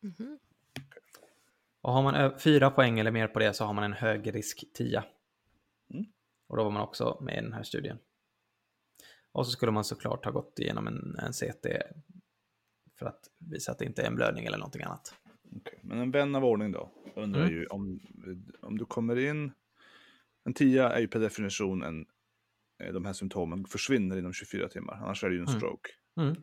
[0.00, 0.38] Mhm.
[1.80, 4.34] Och har man ö- fyra poäng eller mer på det så har man en hög
[4.34, 5.04] risk 10.
[5.90, 6.04] Mm.
[6.46, 7.98] Och då var man också med i den här studien.
[9.32, 11.66] Och så skulle man såklart ha gått igenom en, en CT
[12.98, 15.14] för att visa att det inte är en blödning eller någonting annat.
[15.56, 17.54] Okej, Men en vän av ordning då undrar Mm.
[17.54, 18.00] ju om,
[18.62, 19.52] om du kommer in.
[20.44, 22.06] En tia är ju per definition en,
[22.82, 24.94] eh, de här symptomen försvinner inom 24 timmar.
[24.94, 25.60] Annars är det ju en Mm.
[25.60, 25.90] stroke.
[26.20, 26.36] Mm.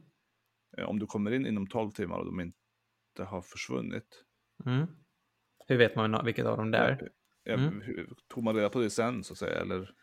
[0.77, 4.25] Eh, Om du kommer in inom 12 timmar och de inte har försvunnit.
[4.65, 4.87] Mm.
[5.67, 7.09] Hur vet man vilket av dem det är?
[7.45, 7.81] Mm.
[8.27, 9.61] Tog man reda på det sen så att säga?
[9.61, 9.95] Eller?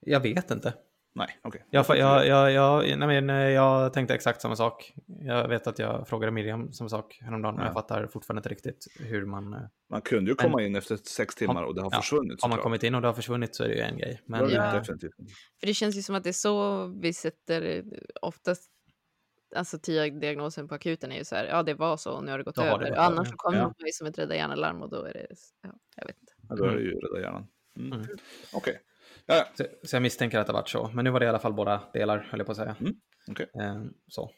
[0.00, 0.74] Jag vet inte.
[1.18, 1.64] Nej, okej.
[1.70, 4.92] Jag, fa- jag, jag, jag, nej men, eh, jag tänkte exakt samma sak.
[5.06, 7.68] Jag vet att jag frågade Miriam samma sak häromdagen, men Ja.
[7.68, 9.54] jag fattar fortfarande inte riktigt hur man...
[9.54, 12.42] eh, Man kunde ju Men- komma in efter sex timmar och det har ja, försvunnit.
[12.42, 14.22] Har man kommit in och det har försvunnit så är det ju en grej.
[14.26, 14.72] Men det Ja.
[14.72, 15.14] definitivt.
[15.60, 17.82] För det känns ju som att det är så vi sätter eh,
[18.22, 18.70] oftast
[19.56, 22.38] Alltså TIA-diagnosen på akuten är ju så här, ja det var så och nu har
[22.38, 22.78] det gått Då över.
[22.84, 23.64] det gått Och annars så kommer ja.
[23.64, 25.26] man ju som ett rädda hjärnan-larm och då är det,
[25.62, 26.32] ja, jag vet inte.
[26.48, 27.46] Ja, då är det ju rädda hjärnan.
[27.78, 27.92] Mm.
[27.92, 28.06] Mm.
[28.52, 28.80] Okej.
[28.80, 28.80] Ja,
[29.28, 29.46] ja.
[29.54, 30.90] Så, så jag misstänker att det varit så.
[30.94, 32.76] Men nu var det i alla fall båda delar, höll jag på att säga.
[32.80, 32.94] Mm,
[33.30, 33.50] okej.
[33.54, 34.30] Eh, så.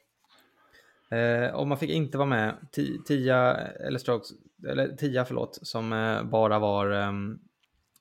[1.17, 4.29] Eh, och man fick inte vara med ti- TIA, eller strokes,
[4.69, 7.39] eller TIA förlåt, som eh, bara var, ehm,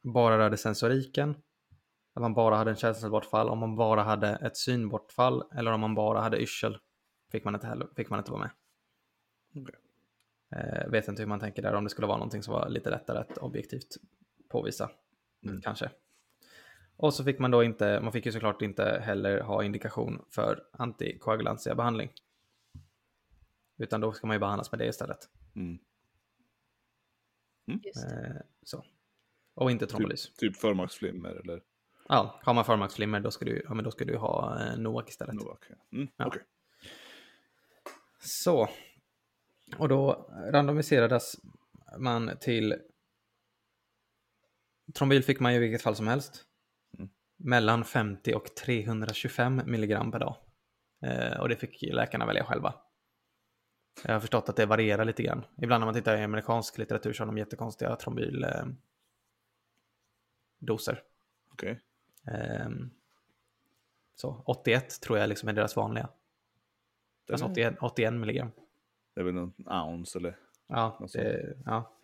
[0.01, 1.35] bara rörde sensoriken.
[2.13, 5.95] Att man bara hade en känselbortfall, om man bara hade ett synbortfall eller om man
[5.95, 6.77] bara hade yrsel.
[7.31, 8.51] Fick man inte, heller, fick man inte vara med.
[9.55, 9.75] Okej.
[10.55, 12.89] Eh, vet inte hur man tänker där, om det skulle vara någonting som var lite
[12.89, 13.97] lättare att objektivt
[14.49, 14.89] påvisa.
[15.45, 15.61] Mm.
[15.61, 15.89] Kanske.
[17.01, 20.63] Och så fick man då inte, man fick ju såklart inte heller ha indikation för
[20.71, 22.11] antikoagulantia behandling.
[23.77, 25.17] Utan då ska man ju behandlas med det istället.
[25.55, 25.79] Mm.
[27.65, 27.89] Det.
[27.89, 28.85] Eh, så.
[29.53, 30.33] Och inte trombolys.
[30.33, 31.61] Typ förmaksflimmer eller
[32.09, 35.09] Ja, har man förmaksflimmer då ska du, ja, men då ska du ha eh, Noac
[35.09, 35.35] istället.
[35.35, 35.65] Novak.
[35.69, 35.97] ja.
[35.97, 36.07] Mm.
[36.17, 36.25] Ja.
[36.25, 36.41] Okej.
[38.19, 38.69] Så.
[39.77, 41.35] Och då randomiserades
[41.97, 42.75] man till...
[44.93, 46.48] Trombyl fick man ju i vilket fall som helst.
[47.41, 50.35] Mellan 50 och 325 milligram per dag.
[51.01, 52.73] Eh, och det fick läkarna välja själva.
[54.03, 55.45] Jag har förstått att det varierar lite grann.
[55.61, 58.65] Ibland när man tittar i amerikansk litteratur så har de jättekonstiga trombyl eh,
[60.59, 61.03] doser.
[61.53, 61.79] Okej.
[62.27, 62.89] Ehm,
[64.15, 66.09] så 81 tror jag liksom är deras vanliga.
[67.27, 68.51] Den Alltså är- 81, 81 milligram.
[69.15, 70.37] Det är väl någon ounce eller?
[70.67, 71.97] Ja, det, ja.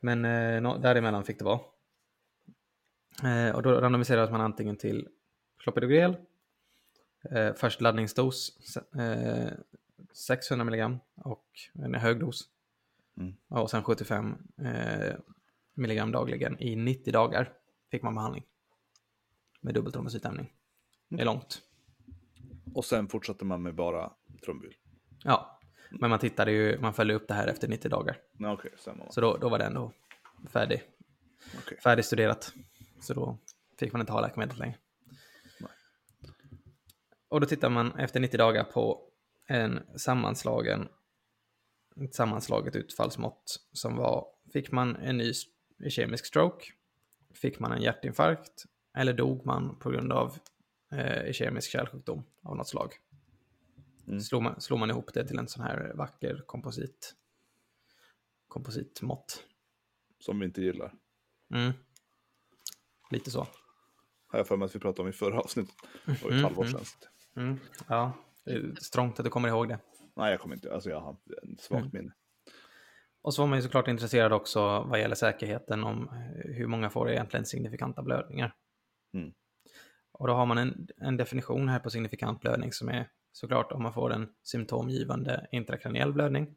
[0.00, 1.60] men eh, nå- däremellan fick det vara.
[3.22, 5.08] Eh, och då randomiserades man antingen till
[5.58, 6.16] clopidogrel,
[7.30, 8.58] eh, först laddningsdos,
[8.94, 9.52] eh,
[10.12, 12.48] 600 milligram och en hög dos.
[13.16, 13.34] Mm.
[13.48, 15.14] Och sen 75 eh,
[15.74, 17.52] milligram dagligen i 90 dagar
[17.90, 18.44] fick man behandling.
[19.60, 20.52] Med dubbeltrombocytämning.
[21.08, 21.62] Det är långt.
[22.74, 24.12] Och sen fortsatte man med bara
[24.44, 24.74] trombyl.
[25.24, 28.16] Ja, men man tittade ju, man följde upp det här efter 90 dagar.
[28.78, 29.10] Samma.
[29.10, 29.92] Så då, då var det ändå
[30.48, 30.82] färdig,
[31.58, 31.78] Okej.
[31.80, 32.54] färdigstuderat.
[33.02, 33.38] Så då
[33.78, 34.78] fick man inte ha läkemedel längre.
[35.60, 35.70] Nej.
[37.28, 39.08] Och då tittar man efter 90 dagar på
[39.46, 40.88] en sammanslagen,
[42.04, 45.32] ett sammanslaget utfallsmått som var, fick man en ny
[45.90, 46.66] kemisk stroke,
[47.34, 50.38] fick man en hjärtinfarkt eller dog man på grund av
[50.92, 52.92] eh, kemisk kärlsjukdom av något slag.
[54.06, 54.20] Mm.
[54.20, 57.14] Slår, man, slår man ihop det till en sån här vacker komposit,
[58.48, 59.44] kompositmått.
[60.18, 60.94] Som vi inte gillar.
[61.54, 61.72] Mm.
[63.12, 63.46] Lite så.
[64.26, 65.74] Har jag för mig att vi pratade om i förra avsnittet.
[66.06, 66.78] Det var ett Mm, halvår mm.
[66.78, 67.08] sedan.
[67.36, 67.58] Mm.
[67.88, 68.12] Ja,
[68.80, 69.78] strångt att du kommer ihåg det.
[70.16, 70.74] Nej, jag kommer inte.
[70.74, 71.16] Alltså jag har
[71.52, 71.90] ett svagt Mm.
[71.92, 72.12] minne.
[73.22, 76.08] Och så var man ju såklart intresserad också vad gäller säkerheten om
[76.44, 78.54] hur många får egentligen signifikanta blödningar.
[79.14, 79.32] Mm.
[80.12, 83.82] Och då har man en, en definition här på signifikant blödning som är såklart om
[83.82, 86.54] man får en symptomgivande intrakraniell blödning.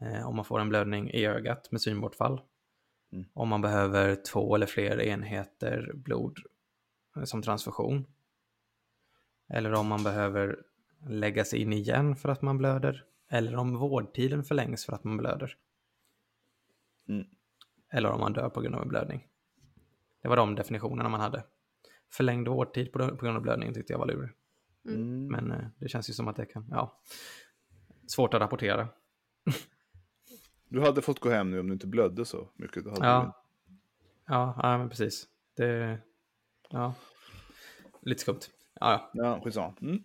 [0.00, 2.40] Eh, om man får en blödning i ögat med synbortfall.
[3.12, 3.24] Mm.
[3.32, 6.38] Om man behöver två eller fler enheter blod
[7.16, 8.06] eh, som transfusion.
[9.48, 10.62] Eller om man behöver
[11.06, 13.04] läggas in igen för att man blöder.
[13.30, 15.56] Eller om vårdtiden förlängs för att man blöder.
[17.08, 17.26] Mm.
[17.92, 19.26] Eller om man dör på grund av en blödning.
[20.22, 21.44] Det var de definitionerna man hade.
[22.10, 24.30] Förlängd vårdtid på på grund av blödning tyckte jag var lurig.
[24.88, 25.26] Mm.
[25.26, 27.02] Men eh, det känns ju som att det kan, ja.
[28.06, 28.88] Svårt att rapportera.
[30.72, 32.84] Du hade fått gå hem nu om du inte blödde så mycket.
[32.84, 33.44] Ja.
[34.26, 35.28] Ja, ja, men precis.
[35.54, 35.98] Det,
[36.68, 36.94] ja.
[38.02, 38.40] Lite skumt.
[38.80, 39.24] Ja, ja.
[39.24, 39.74] Ja, skitsamma.
[39.80, 40.02] Mm.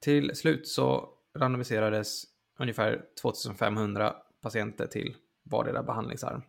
[0.00, 2.24] Till slut så randomiserades
[2.58, 6.42] ungefär 2500 patienter till vardera behandlingsarm.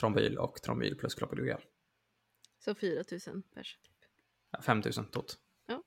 [0.00, 1.60] Trombyl och trombyl plus klopidogrel.
[2.58, 3.78] Så 4 000 pers.
[4.50, 5.38] Ja, 5000 tot.
[5.66, 5.82] Ja.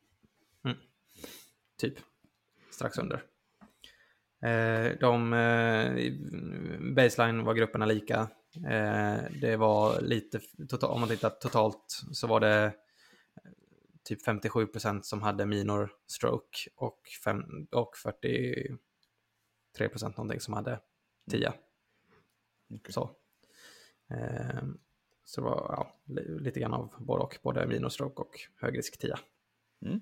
[0.63, 0.77] Mm.
[1.77, 1.97] Typ.
[2.69, 3.23] Strax under.
[4.41, 6.11] Eh, de, eh,
[6.95, 8.27] baseline var grupperna lika.
[8.55, 12.73] Eh, det var lite, total, om man tittar totalt så var det
[14.03, 18.77] typ 57% som hade minor stroke och, fem, och 43%
[20.17, 20.79] någonting som hade
[21.31, 21.53] TIA.
[22.73, 22.93] Okej.
[22.93, 23.09] Så.
[24.09, 24.63] Eh,
[25.23, 29.19] så det var ja, li- lite grann av både och, både minostroke och högrisk TIA.
[29.85, 29.99] Mm.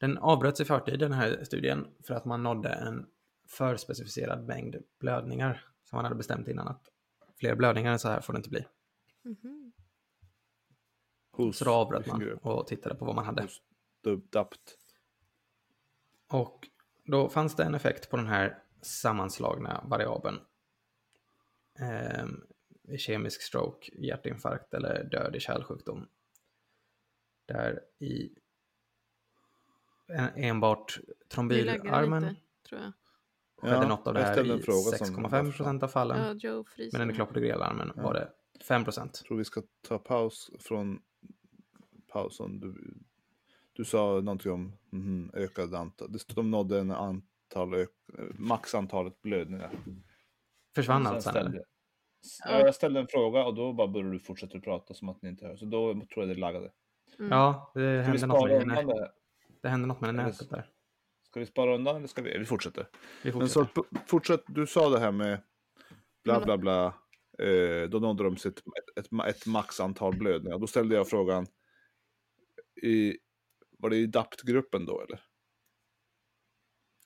[0.00, 3.06] Den avbröts i förtid, den här studien, för att man nådde en
[3.48, 6.88] förspecificerad mängd blödningar som man hade bestämt innan att
[7.40, 8.66] fler blödningar än så här får det inte bli.
[9.22, 9.72] Mhm.
[11.32, 13.48] Hos Så då avbröt man och tittade på vad man hade.
[16.28, 16.68] Och
[17.04, 20.40] då fanns det en effekt på den här sammanslagna variabeln.
[21.78, 22.42] Ehm,
[22.98, 26.08] kemisk stroke, hjärtinfarkt eller död i kärlsjukdom.
[27.46, 28.30] Där i
[30.36, 32.92] enbart trombylarmen inte, tror jag.
[33.56, 36.38] skedde något av det jag här i fråga som 6,5 procent av fallen.
[36.42, 36.64] Ja.
[36.92, 38.28] Men den i klopidogrelarmen var det
[38.64, 39.12] 5 procent.
[39.12, 41.02] tror vi ska ta paus från
[42.08, 42.60] pausen.
[42.60, 42.94] Du,
[43.72, 46.12] du sa någonting om mhm, ökad antal.
[46.12, 47.86] Det stod de nådde en antal,
[48.34, 49.70] maxantalet blödningar.
[50.74, 51.64] Försvann Sen allt sen ställde- eller?
[52.44, 55.28] Ja, jag ställde en fråga och då bara började du fortsätta prata som att ni
[55.28, 55.56] inte hör.
[55.56, 56.72] Så då tror jag det laggade.
[57.18, 57.30] Mm.
[57.32, 59.08] Ja, det Ska hände, något med, undan
[59.62, 59.68] det?
[59.68, 60.70] det hände något med nätet där.
[61.22, 62.38] Ska vi spara undan eller ska vi?
[62.38, 62.88] Vi fortsätter.
[63.22, 64.06] Vi Men så fortsätter.
[64.06, 65.42] fortsätt, du sa det här med
[66.24, 66.86] bla bla bla.
[67.38, 70.58] Eh, då nådde de sitt, ett, ett, ett maxantal blödningar.
[70.58, 71.46] Då ställde jag frågan.
[72.82, 73.18] I,
[73.78, 75.20] var det i DAPT-gruppen då eller?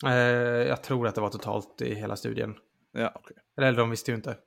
[0.06, 2.56] Eh, jag tror att det var totalt i hela studien.
[2.92, 3.36] Ja, okej.
[3.56, 4.38] Eller de visste ju inte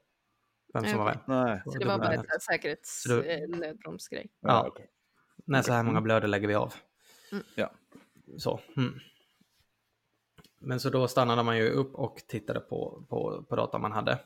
[0.74, 1.18] vem som var vem.
[1.28, 1.62] Nej.
[1.66, 2.18] Så det var bara Nej.
[2.18, 3.40] ett så här säkerhets Så då- eh.
[3.40, 4.68] Ja, Ja.
[4.68, 4.90] okej.
[5.46, 6.74] När så här många blöder lägger vi av.
[7.32, 7.44] Mm.
[7.56, 7.72] Ja.
[8.38, 8.60] Så.
[8.78, 9.00] Mm.
[10.60, 14.20] Men så då stannade man ju upp och tittade på, på, på data man hade.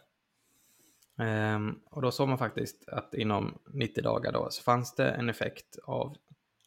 [1.17, 5.30] Ehm, och då såg man faktiskt att inom 90 dagar då så fanns det en
[5.30, 6.17] effekt av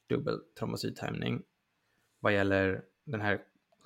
[0.09, 1.42] dubbel trombocythämning
[2.20, 3.42] vad gäller den här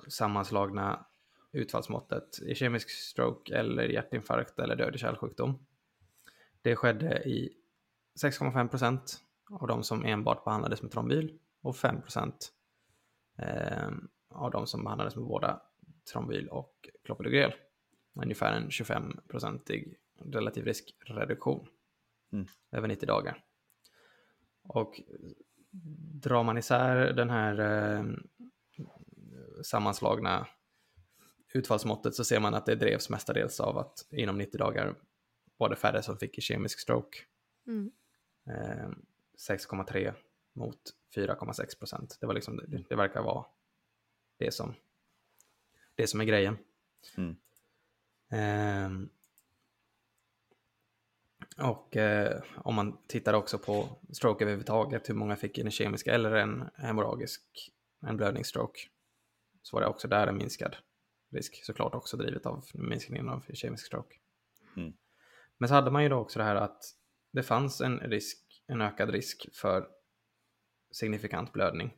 [0.07, 1.05] sammanslagna
[1.51, 5.65] utfallsmåttet i kemisk stroke eller hjärtinfarkt eller död i kärlsjukdom.
[6.61, 7.53] Det skedde i
[8.23, 12.51] 6,5 procent av de som enbart behandlades med trombyl och 5 procent
[14.29, 15.61] av de som behandlades med båda
[16.11, 17.53] trombyl och klopidogrel.
[18.13, 21.67] Ungefär en 25-procentig relativ riskreduktion
[22.31, 22.47] Mm.
[22.71, 23.43] över 90 dagar.
[24.63, 25.01] Och
[26.21, 28.05] drar man isär den här eh,
[29.63, 30.47] sammanslagna
[31.53, 34.95] utfallsmåttet så ser man att det drevs mestadels av att inom 90 dagar
[35.57, 37.17] var det färre som fick kemisk stroke.
[37.67, 37.91] Mm.
[38.47, 38.89] Eh,
[39.49, 40.13] 6,3
[40.55, 40.79] mot
[41.15, 42.17] 4,6 procent.
[42.19, 43.45] Det, var liksom, det, det verkar vara
[44.37, 44.73] det som,
[45.95, 46.57] det som är grejen.
[47.17, 47.35] Mm.
[48.29, 49.09] Ehm,
[51.57, 56.31] och eh, om man tittar också på stroke överhuvudtaget, hur många fick en kemisk eller
[56.31, 58.79] en hemorragisk, en blödningsstroke,
[59.61, 60.75] så var det också där en minskad
[61.31, 64.15] risk, såklart också drivet av minskningen av kemisk stroke.
[64.77, 64.93] Mm.
[65.57, 66.83] Men så hade man ju då också det här att
[67.31, 69.87] det fanns en risk, en ökad risk för
[70.95, 71.97] signifikant blödning.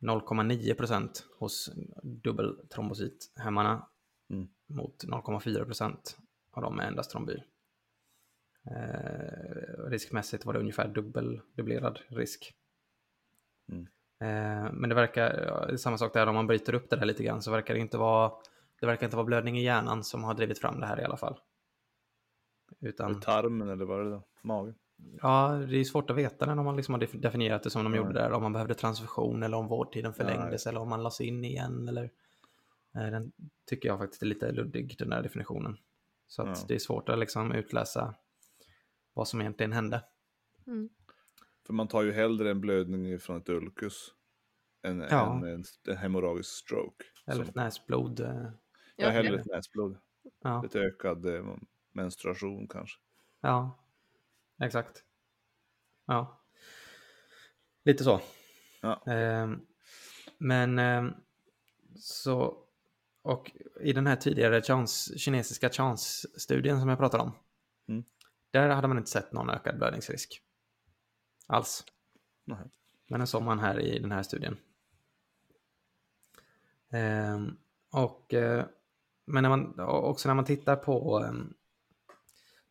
[0.00, 1.70] 0,9 procent hos
[2.02, 3.86] dubbeltrombocythämmarna
[4.30, 4.48] Mm.
[4.66, 6.18] mot 0,4 procent
[6.50, 7.42] av dem med endast trombyl.
[8.70, 12.54] Eh, riskmässigt var det ungefär dubbel, dubblerad risk.
[13.72, 13.86] Mm.
[14.20, 17.24] Eh, men det verkar, ja, samma sak där, om man bryter upp det där lite
[17.24, 18.32] grann så verkar det inte vara
[18.80, 21.16] det verkar inte vara blödning i hjärnan som har drivit fram det här i alla
[21.16, 21.40] fall.
[22.80, 24.22] Utan, Tarmen eller vad är det då?
[24.42, 24.74] Magen?
[25.22, 27.94] Ja, det är svårt att veta när de liksom har def- definierat det som de
[27.94, 28.32] gjorde där.
[28.32, 31.88] Om man behövde transfusion eller om vårdtiden förlängdes eller om man lades in igen.
[31.88, 32.04] Eller,
[32.94, 33.32] eh, den
[33.66, 35.76] tycker jag faktiskt är lite luddig, den där definitionen.
[36.26, 36.64] Så att Ja.
[36.68, 38.14] det är svårt att liksom utläsa
[39.14, 40.04] vad som egentligen hände.
[40.66, 40.88] Mm.
[41.66, 44.14] För man tar ju hellre en blödning från ett ulkus
[44.82, 45.36] än Ja.
[45.36, 47.04] en, en, en hemorragisk stroke.
[47.26, 48.20] Eller Som, näsblod.
[48.20, 48.46] eh,
[48.96, 49.96] ja, hellre ett näsblod.
[50.42, 51.44] Ja, Lite ökad eh,
[51.92, 52.98] menstruation kanske.
[53.40, 53.78] ja,
[54.60, 55.04] exakt.
[56.06, 56.40] Ja,
[57.84, 58.20] lite så.
[58.80, 59.02] Ja.
[59.06, 59.60] Ehm,
[60.38, 61.12] men ehm,
[61.96, 62.64] så,
[63.22, 63.50] och
[63.80, 67.32] i den här tidigare chans, kinesiska chans-studien som jag pratade om,
[67.88, 68.04] Mm.
[68.50, 70.42] där hade man inte sett någon ökad blödningsrisk
[71.46, 71.84] alls.
[72.44, 72.70] Nej.
[73.08, 74.56] Men den såg man här i den här studien.
[76.90, 77.56] Ehm,
[77.92, 78.64] och, eh,
[79.24, 81.24] men när man, också när man tittar på,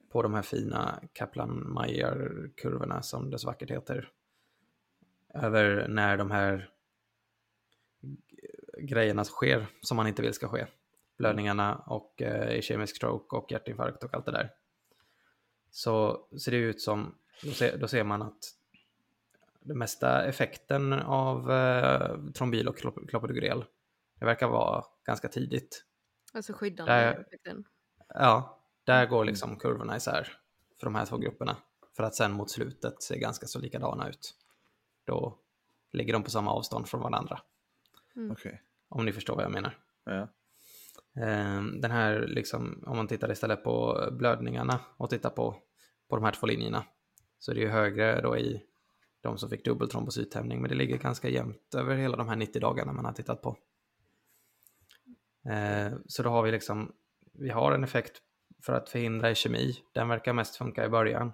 [0.09, 4.11] på de här fina Kaplan-Meier-kurvorna som det så vackert heter,
[5.33, 6.69] över när de här
[8.77, 10.65] grejerna sker som man inte vill ska ske.
[11.17, 14.53] Blödningarna och eh, ischemisk stroke och hjärtinfarkt och allt det där.
[15.71, 18.37] Så ser det ut som, då ser, då ser man att
[19.59, 23.65] den mesta effekten av eh, trombyl och klop- clopidogrel,
[24.19, 25.85] det verkar vara ganska tidigt.
[26.33, 27.63] Alltså skyddande Där- effekten.
[28.07, 28.58] Ja,
[28.89, 30.27] där går liksom kurvorna isär
[30.79, 31.57] för de här två grupperna.
[31.95, 34.35] För att sen mot slutet se ganska så likadana ut.
[35.05, 35.39] Då
[35.91, 37.41] ligger de på samma avstånd från varandra.
[38.31, 38.61] Okej.
[38.89, 39.77] Om ni förstår vad jag menar.
[40.03, 40.27] Ja.
[41.23, 45.55] Ehm, Den här, liksom, om man tittar istället på blödningarna och tittar på,
[46.09, 46.85] på de här två linjerna.
[47.39, 48.63] Så är det ju högre då i
[49.21, 52.61] de som fick dubbel trombocythämning, men det ligger ganska jämnt över hela de här 90
[52.61, 53.57] dagarna man har tittat på.
[55.49, 56.91] Eh, Så då har vi liksom,
[57.33, 58.21] vi har en effekt
[58.61, 59.83] för att förhindra kemi.
[59.93, 61.31] Den verkar mest funka i början.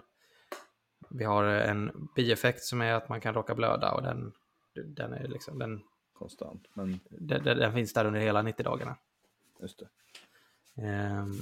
[1.10, 4.32] Vi har en bieffekt som är att man kan råka blöda och den,
[4.74, 6.66] den, är liksom, den, Konstant.
[6.74, 8.96] Men den, den finns där under hela 90 dagarna.
[9.60, 9.88] just det.
[10.82, 11.32] Ehm,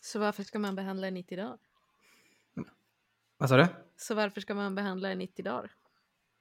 [0.00, 1.58] Så varför ska man behandla i 90 dagar?
[3.38, 3.66] Vad sa du?
[3.96, 5.70] Så varför ska man behandla i 90 dagar?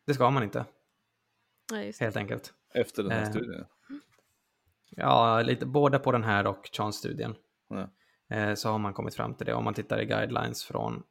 [0.06, 0.66] Det ska man inte,
[1.72, 2.06] Nej, just det.
[2.06, 2.54] helt enkelt.
[2.74, 3.30] Efter den här Eh.
[3.30, 3.66] studien.
[4.90, 7.36] Ja, lite, både på den här och Chance-studien
[7.68, 7.90] Ja.
[8.30, 9.54] Eh, så har man kommit fram till det.
[9.54, 11.04] Om man tittar i guidelines från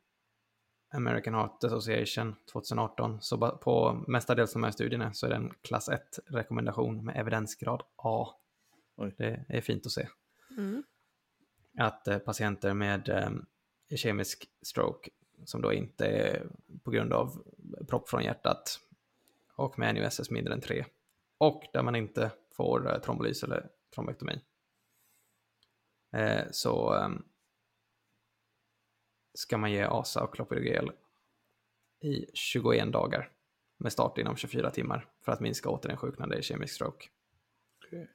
[0.94, 5.88] American Heart Association 2018, så på mestadels de här studierna så är det en klass
[5.88, 8.28] 1-rekommendation med evidensgrad A.
[8.96, 9.14] Oj.
[9.18, 10.08] Det är fint att se.
[10.56, 10.82] Mm.
[11.78, 13.30] Att eh, patienter med eh,
[13.96, 15.10] kemisk stroke,
[15.44, 16.46] som då inte är
[16.84, 17.42] på grund av
[17.88, 18.80] propp från hjärtat
[19.56, 20.84] och med NUSS mindre än 3,
[21.38, 24.40] och där man inte får eh, trombolys eller trombektomi,
[26.12, 27.08] eh, så eh,
[29.34, 30.92] ska man ge ASA och Clopidogrel
[32.00, 33.30] i 21 dagar
[33.78, 37.06] med start inom 24 timmar för att minska återinsjuknande i kemisk stroke.
[37.86, 38.10] Okej.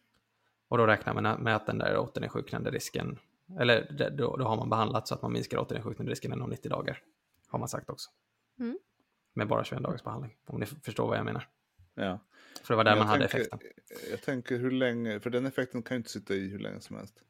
[0.67, 3.19] Och då räknar man med att den där återinsjuknande risken,
[3.59, 7.01] eller då, då har man behandlat så att man minskar återinsjuknande risken inom 90 dagar.
[7.47, 8.09] Har man sagt också.
[8.59, 8.77] Mm.
[9.33, 11.49] Med bara 21 dagars behandling, om ni förstår vad jag menar.
[11.93, 12.19] Ja.
[12.63, 13.59] För det var där man jag hade tänker, effekten.
[14.11, 16.95] Jag tänker hur länge, för den effekten kan ju inte sitta i hur länge som
[16.95, 17.23] helst.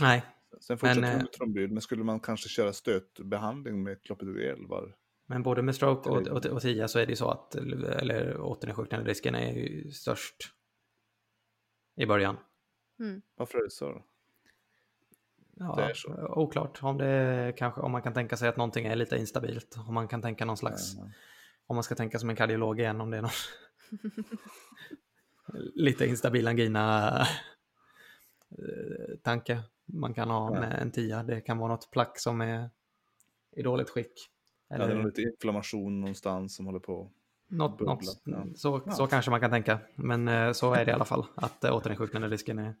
[0.00, 0.24] Nej,
[0.60, 4.66] Sen fortsätter Men, man eh, med trombyl, men skulle man kanske köra stötbehandling med clopidogrel?
[4.66, 4.96] Var...
[5.26, 8.36] men både med stroke och, och, och TIA så är det ju så att eller,
[8.40, 10.36] återinsjuknande risken är ju störst
[11.96, 12.36] i början.
[12.98, 13.22] Mm.
[13.34, 13.88] Varför är det så?
[13.88, 14.04] Då?
[15.54, 16.28] Ja, Det är så.
[16.28, 19.76] Oklart om, det kanske, om man kan tänka sig att någonting är lite instabilt.
[19.88, 21.08] Om man kan tänka någon slags, Ja.
[21.66, 23.30] om man ska tänka som en kardiolog igen, om det är någon
[25.74, 27.10] lite instabil angina
[28.50, 29.62] eh, tanke
[29.92, 31.22] man kan ha med en tia.
[31.22, 32.70] Det kan vara något plack som är
[33.56, 34.12] i dåligt skick.
[34.68, 37.10] Ja, det är lite inflammation någonstans som håller på.
[37.48, 38.44] något, något, ja.
[38.56, 38.92] så, Ja.
[38.92, 39.78] så kanske man kan tänka.
[39.94, 42.74] Men eh, så är det i alla fall, att äh, återinsjuknande risken är,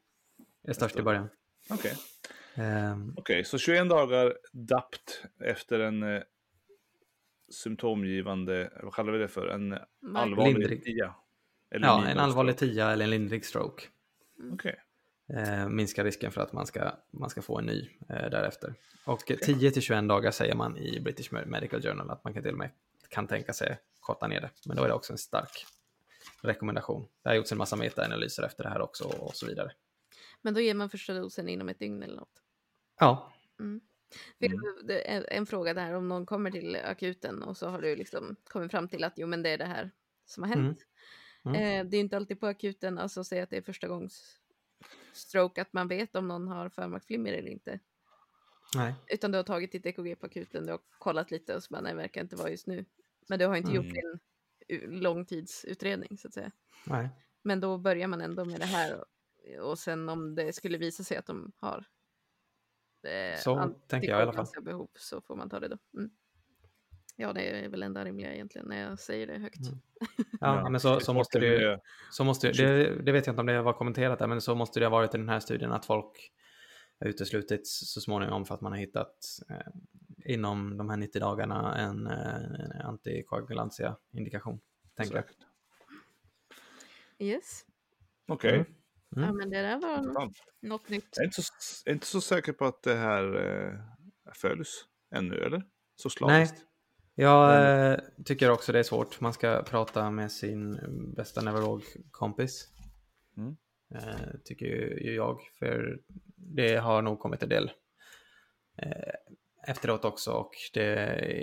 [0.62, 1.28] är störst i början.
[1.70, 1.92] Okej,
[2.54, 6.22] Ehm, Okej, så 21 dagar DAPT efter en eh,
[7.52, 9.46] symptomgivande, vad kallar vi det för?
[9.48, 9.78] En
[10.16, 10.84] allvarlig Lindrig.
[10.84, 11.14] TIA?
[11.70, 12.72] Eller ja, en allvarlig stroke.
[12.72, 13.82] tia eller en lindrig stroke.
[14.52, 14.76] Okej,
[15.34, 18.74] eh, minskar risken för att man ska, man ska få en ny eh, därefter.
[19.04, 22.52] Och 10 till 21 dagar säger man i British Medical Journal att man kan till
[22.52, 22.70] och med
[23.08, 24.50] kan tänka sig korta ner det.
[24.66, 25.66] Men då är det också en stark
[26.42, 27.08] rekommendation.
[27.22, 29.72] Det har gjorts en massa metaanalyser efter det här också och så vidare.
[30.42, 32.42] Men då ger man första dosen inom ett dygn eller något.
[32.98, 33.80] Ja, Mm.
[34.88, 38.70] är en fråga där om någon kommer till akuten och så har du liksom kommit
[38.70, 39.90] fram till att jo men det är det här
[40.26, 40.78] som har hänt.
[41.44, 41.56] Mm.
[41.56, 41.86] Mm.
[41.86, 44.40] Eh, det är inte alltid på akuten, alltså säga att det är första gångs
[45.12, 47.80] stroke att man vet om någon har förmaksflimmer eller inte.
[48.76, 48.94] Nej.
[49.06, 51.80] Utan du har tagit ditt EKG på akuten, du har kollat lite och så bara,
[51.80, 52.84] nej, verkar inte vara just nu.
[53.28, 53.94] Men du har inte gjort Mm.
[53.94, 54.18] din
[54.68, 56.50] u- långtidsutredning så att säga.
[56.86, 57.08] Nej.
[57.42, 59.06] Men då börjar man ändå med det här och,
[59.70, 61.84] och sen om det skulle visa sig att de har
[63.02, 64.62] eh, Så tänker jag i alla fall.
[64.62, 65.78] behov så får man ta det då.
[65.98, 66.10] Mm.
[67.20, 69.66] Ja, det är väl enda rimliga egentligen när jag säger det högt.
[69.66, 69.78] Mm.
[70.40, 71.78] Ja, men så, så måste det ju,
[72.10, 74.80] så måste det, det vet jag inte om det var kommenterat där, men så måste
[74.80, 76.32] det ha varit i den här studien att folk
[77.00, 79.16] har uteslutits så småningom för att man har hittat
[79.50, 79.56] eh,
[80.24, 82.34] inom de här 90 dagarna en, eh,
[82.80, 84.60] en antikoagulantia indikation.
[84.96, 85.24] Tänker jag.
[87.18, 87.64] Yes.
[88.28, 88.54] Okej.
[88.54, 88.66] Mm.
[89.08, 89.36] Ja, Mm.
[89.36, 90.36] men det där var Intressant.
[90.60, 91.08] något nytt.
[91.16, 91.52] Jag är inte så,
[91.86, 93.80] är inte så säker på att det här eh,
[94.34, 95.62] följs ännu, eller?
[95.96, 96.64] Så slaviskt.
[97.20, 99.20] Jag eh, tycker också det är svårt.
[99.20, 100.80] Man ska prata med sin
[101.16, 102.68] bästa neurologkompis.
[103.36, 103.56] Mm.
[103.94, 106.00] Eh, tycker ju jag, för
[106.36, 107.70] det har nog kommit en del
[108.76, 109.14] eh,
[109.68, 110.96] efteråt också och det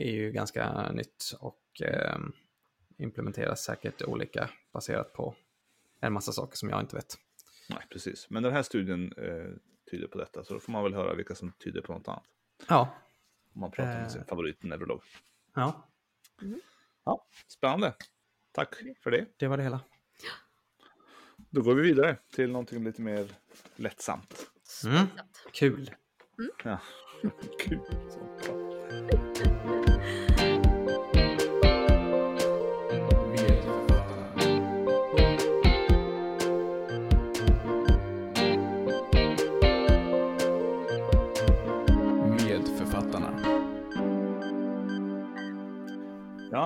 [0.08, 2.18] är ju ganska nytt och eh,
[2.98, 5.36] implementeras säkert olika baserat på
[6.02, 7.18] en massa saker som jag inte vet.
[7.70, 8.30] Nej, precis.
[8.30, 9.52] Men den här studien eh,
[9.92, 12.24] tyder på detta, så då får man väl höra vilka som tyder på något annat.
[12.70, 12.90] Ja,
[13.54, 14.02] Om man pratar Eh.
[14.02, 15.02] med sin favoritneurolog.
[15.58, 17.96] Ja Spännande.
[18.52, 19.26] Tack för det.
[19.38, 19.80] det var det hela.
[21.50, 23.28] Då går vi vidare till någonting lite mer
[23.76, 24.52] lättsamt.
[24.86, 25.08] Mm.
[25.54, 25.92] Kul.
[26.64, 26.80] Ja.
[27.60, 27.80] Kul.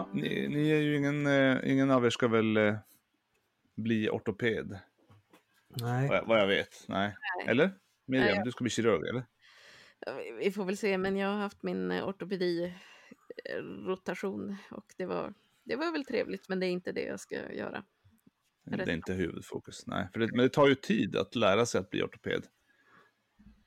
[0.07, 2.75] Ja, ni, ni är ju ingen, eh, ingen av er ska väl eh,
[3.75, 4.79] bli ortoped,
[5.69, 6.07] Nej.
[6.07, 6.85] vad jag, vad jag vet.
[6.87, 7.15] Nej.
[7.47, 7.71] Eller?
[8.05, 9.23] Miriam, Nej, du ska bli kirurg, eller?
[10.39, 15.33] Vi- får väl se, men jag har haft min eh, ortopedi-rotation och det var,
[15.63, 17.83] det var väl trevligt, men det är inte det jag ska göra.
[18.65, 18.87] Det Rätt.
[18.87, 19.87] är inte huvudfokus.
[19.87, 22.43] Nej, för det, men det tar ju tid att lära sig att bli ortoped.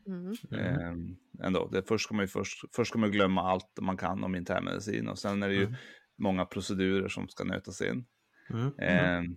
[0.07, 0.35] Mm.
[0.51, 0.81] Mm.
[0.81, 1.69] Ehm, ändå.
[1.69, 5.09] Det, först, ska man ju först, först ska man glömma allt man kan om internmedicin
[5.09, 5.75] och sen är det ju Mm.
[6.17, 8.05] Många procedurer som ska nötas in.
[8.51, 8.61] Mm.
[8.63, 8.73] Mm.
[8.79, 9.37] Ehm,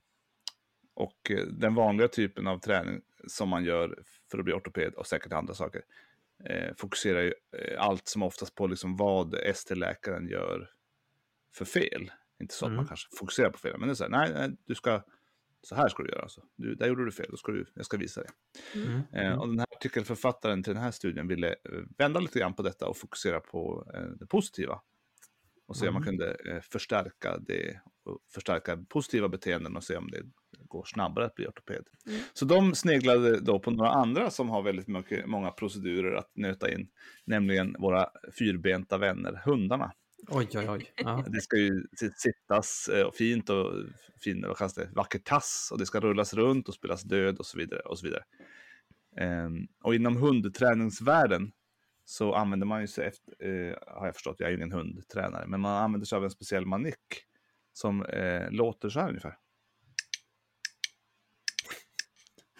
[0.93, 5.07] och eh, den vanliga typen av träning som man gör för att bli ortoped och
[5.07, 5.81] säkert andra saker
[6.45, 10.69] eh, fokuserar ju eh, allt som oftast på liksom vad ST-läkaren gör
[11.53, 12.11] för fel.
[12.39, 12.87] Inte så att man Mm.
[12.87, 15.03] kanske fokuserar på fel, men det är så här, nej, nej, du ska,
[15.61, 16.21] så här ska du göra.
[16.21, 16.41] Alltså.
[16.55, 18.29] Du, där gjorde du fel, då ska du, jag ska visa dig.
[18.75, 19.01] Mm.
[19.13, 22.61] Eh, och den här artikelförfattaren till den här studien ville eh, vända lite grann på
[22.63, 24.81] detta och fokusera på eh, det positiva.
[25.67, 26.17] Och se om man Mm.
[26.17, 31.35] kunde eh, förstärka det, och förstärka positiva beteenden och se om det går snabbare att
[31.35, 31.83] bli ortoped.
[32.07, 32.19] Mm.
[32.33, 36.71] Så de sneglade då på några andra som har väldigt mycket, många procedurer att nöta
[36.71, 36.87] in,
[37.25, 38.09] nämligen våra
[38.39, 39.91] fyrbenta vänner, hundarna.
[40.29, 40.91] Oj, oj, oj.
[40.95, 41.25] Ja.
[41.27, 41.83] Det ska ju
[42.15, 43.73] sittas eh, fint och
[44.23, 47.45] fin, vad kallas det, vacker tass och det ska rullas runt och spelas död och
[47.45, 47.79] så vidare.
[47.79, 48.23] Och, så vidare.
[49.17, 51.51] Ehm, och inom hundträningsvärlden
[52.09, 55.47] så använder man ju sig efter, eh, har jag förstått, jag är ju ingen hundtränare,
[55.47, 57.25] men man använder sig av en speciell manick
[57.73, 59.37] som eh, låter så här ungefär.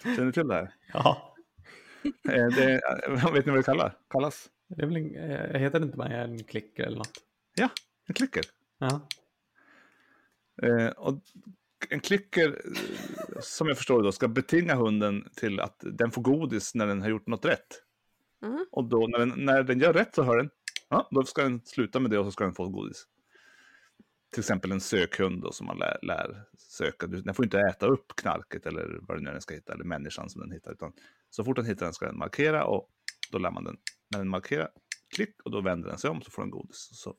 [0.04, 0.74] Känner du till det här?
[0.94, 1.34] ja.
[2.30, 4.50] Eh, det, eh, vet ni vad det kallar, kallas?
[4.68, 7.24] Det är väl en, eh, heter det inte bara en klicker eller något?
[7.56, 7.70] Ja,
[8.08, 8.44] en klicker.
[8.78, 9.08] Ja.
[10.64, 11.22] Eh, och
[11.90, 16.22] en klicker, eh, som jag förstår det då, ska betinga hunden till att den får
[16.22, 17.84] godis när den har gjort något rätt.
[18.46, 18.66] Mm.
[18.72, 20.50] Och då när den, när den gör rätt så hör den,
[20.90, 23.08] ja, då ska den sluta med det och så ska den få godis.
[24.32, 27.08] Till exempel en sökhund då, som man lär, lär söka.
[27.08, 29.74] Du- Den får inte äta upp knarket eller vad det nu är den ska hitta,
[29.74, 30.72] eller människan som den hittar.
[30.72, 30.94] Utan
[31.30, 32.90] så fort den hittar den ska den markera och
[33.32, 33.78] då lär man den,
[34.12, 34.70] när den markerar,
[35.16, 36.90] klick och då vänder den sig om så får den godis.
[36.92, 37.16] Så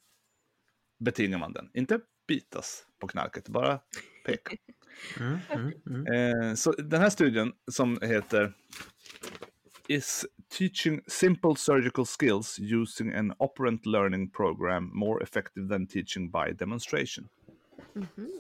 [0.99, 1.71] betingar man den.
[1.75, 3.81] Inte bitas på knarket, bara
[4.27, 4.57] peka.
[5.21, 6.07] Mm, mm, mm.
[6.51, 8.53] Eh, så den här studien som heter
[9.89, 16.53] Is teaching simple surgical skills using an operant learning program more effective than teaching by
[16.59, 17.29] demonstration?
[17.95, 18.31] Mhm.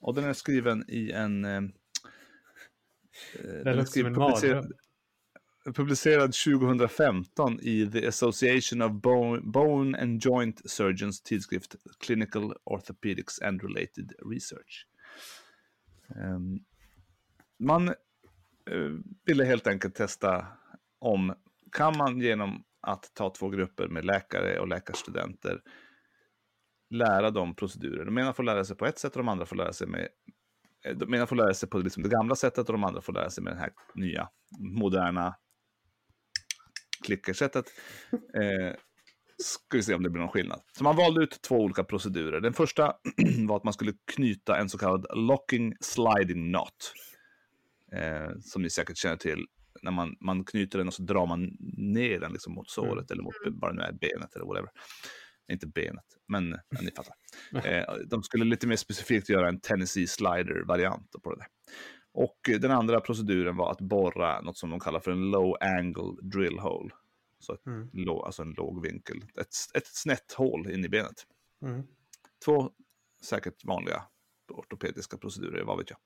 [0.00, 1.44] Och den är skriven i en...
[1.44, 1.62] Eh, eh,
[3.64, 4.72] den är skriven- publicerad,
[5.74, 13.62] publicerad 2015 i The Association of Bone, Bone and Joint Surgeons tidskrift Clinical Orthopedics and
[13.62, 14.86] Related Research.
[16.16, 16.64] Ehm,
[17.58, 17.94] man
[18.70, 18.90] Eh,
[19.26, 20.46] ville helt enkelt testa
[20.98, 21.34] om
[21.72, 25.60] kan man genom att ta två grupper med läkare och läkarstudenter
[26.90, 28.04] lära dem procedurer.
[28.04, 30.08] De ena får lära sig på ett sätt och de andra får lära sig med
[30.84, 33.12] eh, de ena får lära sig på liksom det gamla sättet och de andra får
[33.12, 35.34] lära sig med det här nya, moderna
[37.04, 37.64] klickersättet.
[38.12, 38.76] Eh,
[39.38, 40.60] ska vi se om det blir någon skillnad.
[40.72, 42.40] Så man valde ut två olika procedurer.
[42.40, 42.96] Den första
[43.48, 46.92] var att man skulle knyta en så kallad locking sliding knot.
[47.96, 49.46] Eh, som ni säkert känner till.
[49.82, 53.22] När man, man knyter den och så drar man ner den liksom mot såret eller
[53.22, 54.70] mot bara nu är benet eller whatever.
[55.52, 57.14] Inte benet, men ja, ni fattar.
[57.70, 61.46] Eh, de skulle lite mer specifikt göra en Tennessee slider-variant på det där.
[62.12, 65.56] Och eh, den andra proceduren var att borra något som de kallar för en low
[65.60, 66.90] angle drill hole.
[67.38, 67.88] Så ett, Mm.
[67.92, 69.16] lå, alltså en låg vinkel.
[69.40, 71.26] Ett, ett snett hål in i benet.
[71.62, 71.82] Mm.
[72.44, 72.70] Två
[73.22, 74.02] säkert vanliga
[74.52, 75.98] ortopediska procedurer, vad vet jag.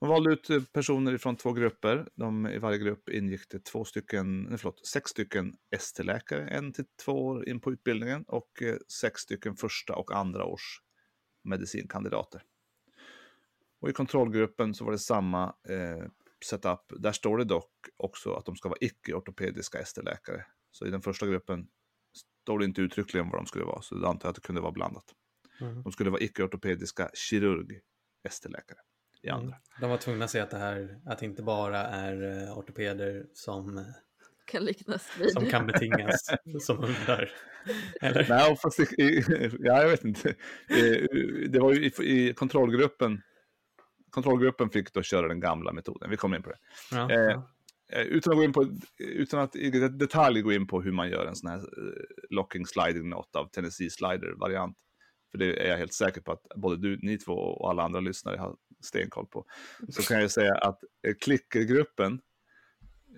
[0.00, 2.08] Man valde ut eh, personer från två grupper.
[2.14, 6.84] De, I varje grupp ingick det två stycken, nej, förlåt, sex stycken ST-läkare, en till
[7.04, 10.80] två år in på utbildningen och eh, sex stycken första och andra års
[11.44, 12.42] medicinkandidater.
[13.80, 16.04] Och i kontrollgruppen så var det samma eh,
[16.44, 16.92] setup.
[16.98, 20.44] Där står det dock också att de ska vara icke-ortopediska ST-läkare.
[20.70, 21.68] Så i den första gruppen
[22.42, 24.60] står det inte uttryckligen vad de skulle vara, så jag antar jag att det kunde
[24.60, 25.14] vara blandat.
[25.60, 25.82] Mm.
[25.82, 27.80] De skulle vara icke-ortopediska kirurg
[28.28, 28.78] ST-läkare
[29.22, 29.46] i andra.
[29.46, 29.58] Mm.
[29.80, 33.26] De var tvungna att säga att det här, att det inte bara är eh, ortopeder
[33.34, 33.84] som, eh,
[34.44, 35.32] Kan liknas vid.
[35.32, 37.30] som kan betingas som undrar.
[38.00, 38.26] Eller?
[38.28, 39.24] Nej, fast i, i,
[39.58, 40.34] ja, jag vet inte.
[41.48, 41.92] Det var ju i,
[42.28, 43.22] i kontrollgruppen.
[44.10, 46.10] Kontrollgruppen fick då köra den gamla metoden.
[46.10, 46.58] Vi kommer in på det.
[46.90, 47.50] Ja, Eh, ja.
[47.92, 48.66] Eh, Utan att, gå in på,
[48.98, 51.60] utan att i detalj gå in på hur man gör en sån här
[52.30, 54.76] locking sliding knot av Tennessee slider-variant.
[55.30, 58.00] För det är jag helt säker på att både du, ni två och alla andra
[58.00, 59.44] lyssnare har stenkoll på.
[59.88, 62.20] Så kan jag säga att eh, klickergruppen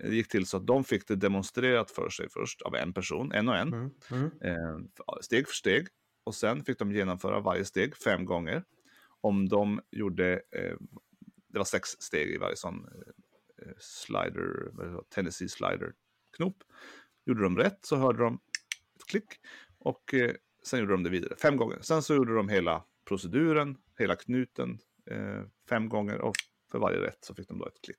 [0.03, 3.31] eh, gick till så att de fick det demonstrerat för sig först av en person,
[3.31, 3.91] en och en, Mm.
[4.11, 4.31] Mm.
[4.41, 4.79] eh,
[5.21, 5.87] steg för steg.
[6.23, 8.63] Och sen fick de genomföra varje steg fem gånger.
[9.21, 10.41] Om de gjorde,
[11.47, 12.87] det var sex steg i varje sån
[13.77, 14.71] slider,
[15.09, 15.93] Tennessee slider
[16.37, 16.63] knop.
[17.25, 18.39] Gjorde de rätt så hörde de
[18.95, 19.25] ett klick
[19.79, 20.13] och
[20.65, 21.77] sen gjorde de det vidare fem gånger.
[21.81, 24.79] Sen så gjorde de hela proceduren, hela knuten
[25.69, 26.35] fem gånger och
[26.71, 27.97] för varje rätt så fick de då ett klick.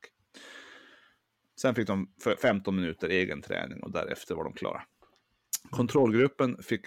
[1.61, 4.83] Sen fick de för 15 minuter egen träning och därefter var de klara.
[5.71, 6.87] Kontrollgruppen fick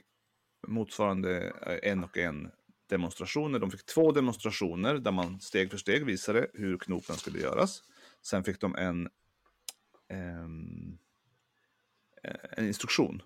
[0.67, 2.51] motsvarande eh, en och en
[2.89, 3.59] demonstrationer.
[3.59, 7.83] De fick två demonstrationer där man steg för steg visade hur knopen skulle göras.
[8.21, 9.09] Sen fick de en,
[10.09, 10.97] ehm,
[12.57, 13.21] en instruktion,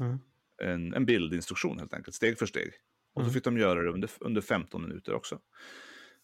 [0.00, 0.18] Mm.
[0.62, 2.72] en, en bildinstruktion helt enkelt, steg för steg.
[3.12, 3.32] Och så Mm.
[3.34, 5.40] fick de göra det under, under 15 minuter också.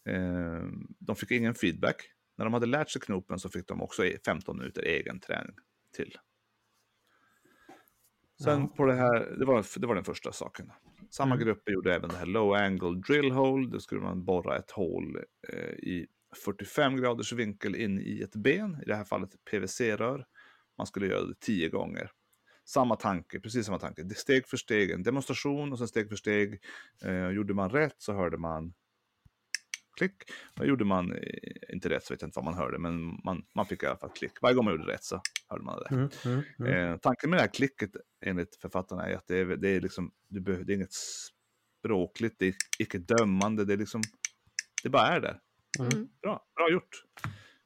[0.09, 1.97] Ehm, de fick ingen feedback.
[2.39, 5.57] När de hade lärt sig knopen så fick de också e- 15 minuter egen träning
[5.97, 6.19] till.
[8.45, 10.73] Sen på det här, det var, det var den första saken.
[11.11, 11.47] Samma Mm.
[11.47, 13.69] grupper gjorde även det här low angle drill hole.
[13.73, 15.17] Då skulle man borra ett hål
[15.49, 16.07] eh, i
[16.45, 20.27] 45 graders vinkel in i ett ben, i det här fallet PVC-rör.
[20.79, 22.11] Man skulle göra det 10 gånger.
[22.65, 24.09] Samma tanke, precis samma tanke.
[24.09, 26.63] Steg för steg, en demonstration och sen steg för steg.
[27.05, 28.75] Eh, gjorde man rätt så hörde man
[29.97, 30.15] klick.
[30.59, 31.19] Och gjorde man eh,
[31.73, 33.97] inte rätt så vet jag inte vad man hörde, men man, man fick i alla
[33.97, 34.43] fall klick.
[34.43, 35.95] Varje gång man gjorde rätt så hörde man det.
[35.95, 36.11] Mm.
[36.25, 36.43] Mm.
[36.59, 36.93] Mm.
[36.93, 37.91] Eh, tanken med det här klicket
[38.27, 42.37] enligt författarna är att det är, det är liksom, du behöver, det är inget språkligt,
[42.39, 44.03] det är icke dömande, det är liksom,
[44.83, 45.41] det bara är där.
[45.79, 46.09] Mm.
[46.23, 47.05] Bra, bra gjort.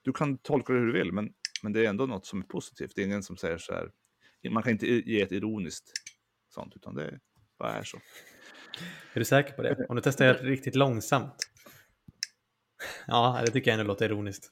[0.02, 2.44] Du kan tolka det hur du vill, men, men det är ändå något som är
[2.44, 2.92] positivt.
[2.94, 3.90] Det är ingen som säger så här,
[4.50, 5.92] man kan inte ge ett ironiskt
[6.48, 7.20] sånt, utan det
[7.58, 7.96] bara är så.
[9.12, 9.86] Är du säker på det?
[9.88, 11.50] Om du testar det riktigt långsamt?
[13.06, 14.48] Ja, det tycker jag ändå låter ironiskt.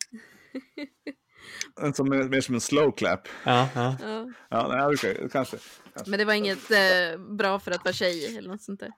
[1.94, 3.28] Som mer som en slow clap.
[3.44, 3.96] Ja, ja.
[4.00, 4.30] Ja.
[4.48, 5.56] Ja, nej, okej, kanske.
[5.94, 6.10] kanske.
[6.10, 8.90] Men det var inget eh, bra för att vara tjej eller något sånt där.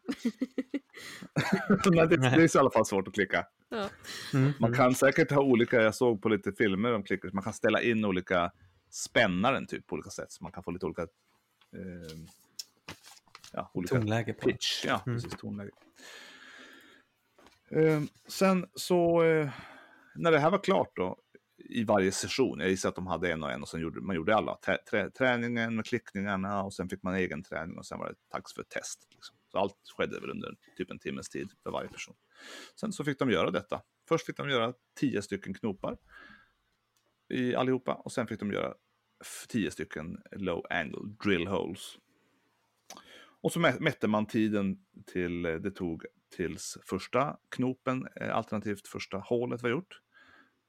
[1.91, 3.47] Nej, det, det är i alla fall svårt att klicka.
[3.69, 3.89] Ja.
[4.35, 4.53] Mm.
[4.61, 7.83] Man kan säkert ha olika, jag såg på lite filmer om klickers, man kan ställa
[7.83, 8.53] in olika
[8.91, 10.33] spännaren typ på olika sätt.
[10.33, 11.09] Så man kan få lite olika, eh,
[13.53, 14.85] ja, olika Tonläge på pitch.
[14.85, 15.17] Ja, Mm.
[15.17, 15.71] precis, tonläge.
[17.75, 19.51] Eh, sen så, eh,
[20.14, 21.20] när det här var klart då,
[21.59, 24.16] i varje session, jag gissar att de hade en och en och sen gjorde man
[24.16, 24.59] gjorde alla.
[24.64, 28.14] Trä, trä, träningen med klickningarna och sen fick man egen träning och sen var det
[28.33, 29.07] dags för test.
[29.11, 29.37] Liksom.
[29.53, 32.14] Så allt skedde väl under typ en timmes tid för varje person.
[32.81, 33.83] Sen så fick de göra detta.
[34.09, 35.97] Först fick de göra tio stycken knopar
[37.29, 38.75] i allihopa och sen fick de göra
[39.20, 41.99] f- tio stycken low angle drill holes.
[43.41, 46.05] Och så mätte man tiden till eh, det tog
[46.37, 50.01] tills första knopen, eh, alternativt första hålet var gjort.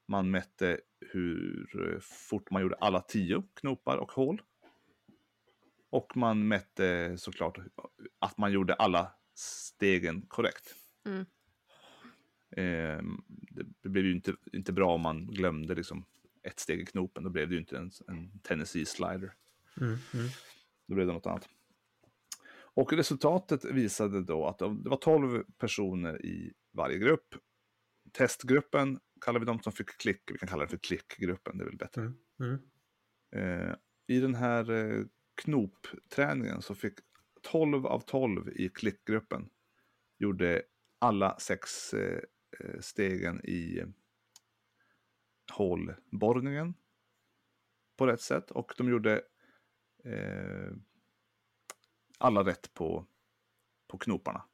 [0.08, 4.42] Man mätte hur eh, fort man gjorde alla tio knopar och hål.
[5.90, 7.58] Och man mätte såklart
[8.18, 10.74] att man gjorde alla stegen korrekt.
[11.04, 11.26] Mm.
[12.50, 16.04] Eh, det, det blev ju inte, inte bra om man glömde liksom
[16.42, 17.24] ett steg i knopen.
[17.24, 19.32] Då blev det ju inte en, en Tennessee slider.
[19.80, 20.28] Mm, mm.
[20.86, 21.48] Då blev det något annat.
[22.76, 27.34] Och resultatet visade då att det var 12 personer i varje grupp.
[28.12, 31.66] Testgruppen kallar vi dem som fick klick, vi kan kalla det för klickgruppen, det är
[31.66, 32.00] väl bättre.
[32.00, 32.58] Mm, mm.
[33.36, 35.04] Eh, I den här eh,
[35.42, 36.94] knopträningen så fick
[37.42, 39.48] 12 av 12 i klickgruppen
[40.18, 40.62] gjorde
[40.98, 42.20] alla sex eh,
[42.60, 43.84] eh, stegen i
[45.52, 46.74] hålborrningen
[47.96, 49.22] på rätt sätt och de gjorde
[50.04, 50.72] eh,
[52.18, 53.06] alla rätt på,
[53.88, 54.44] på knoparna.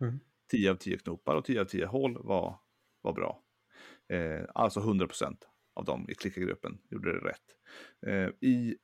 [0.00, 0.20] Mm.
[0.50, 2.58] 10 av 10 knopar och 10 av 10 hål var,
[3.00, 3.42] var bra.
[4.08, 5.36] Eh, alltså 100%
[5.74, 7.56] av dem i klickargruppen gjorde det rätt.
[8.06, 8.76] Eh, I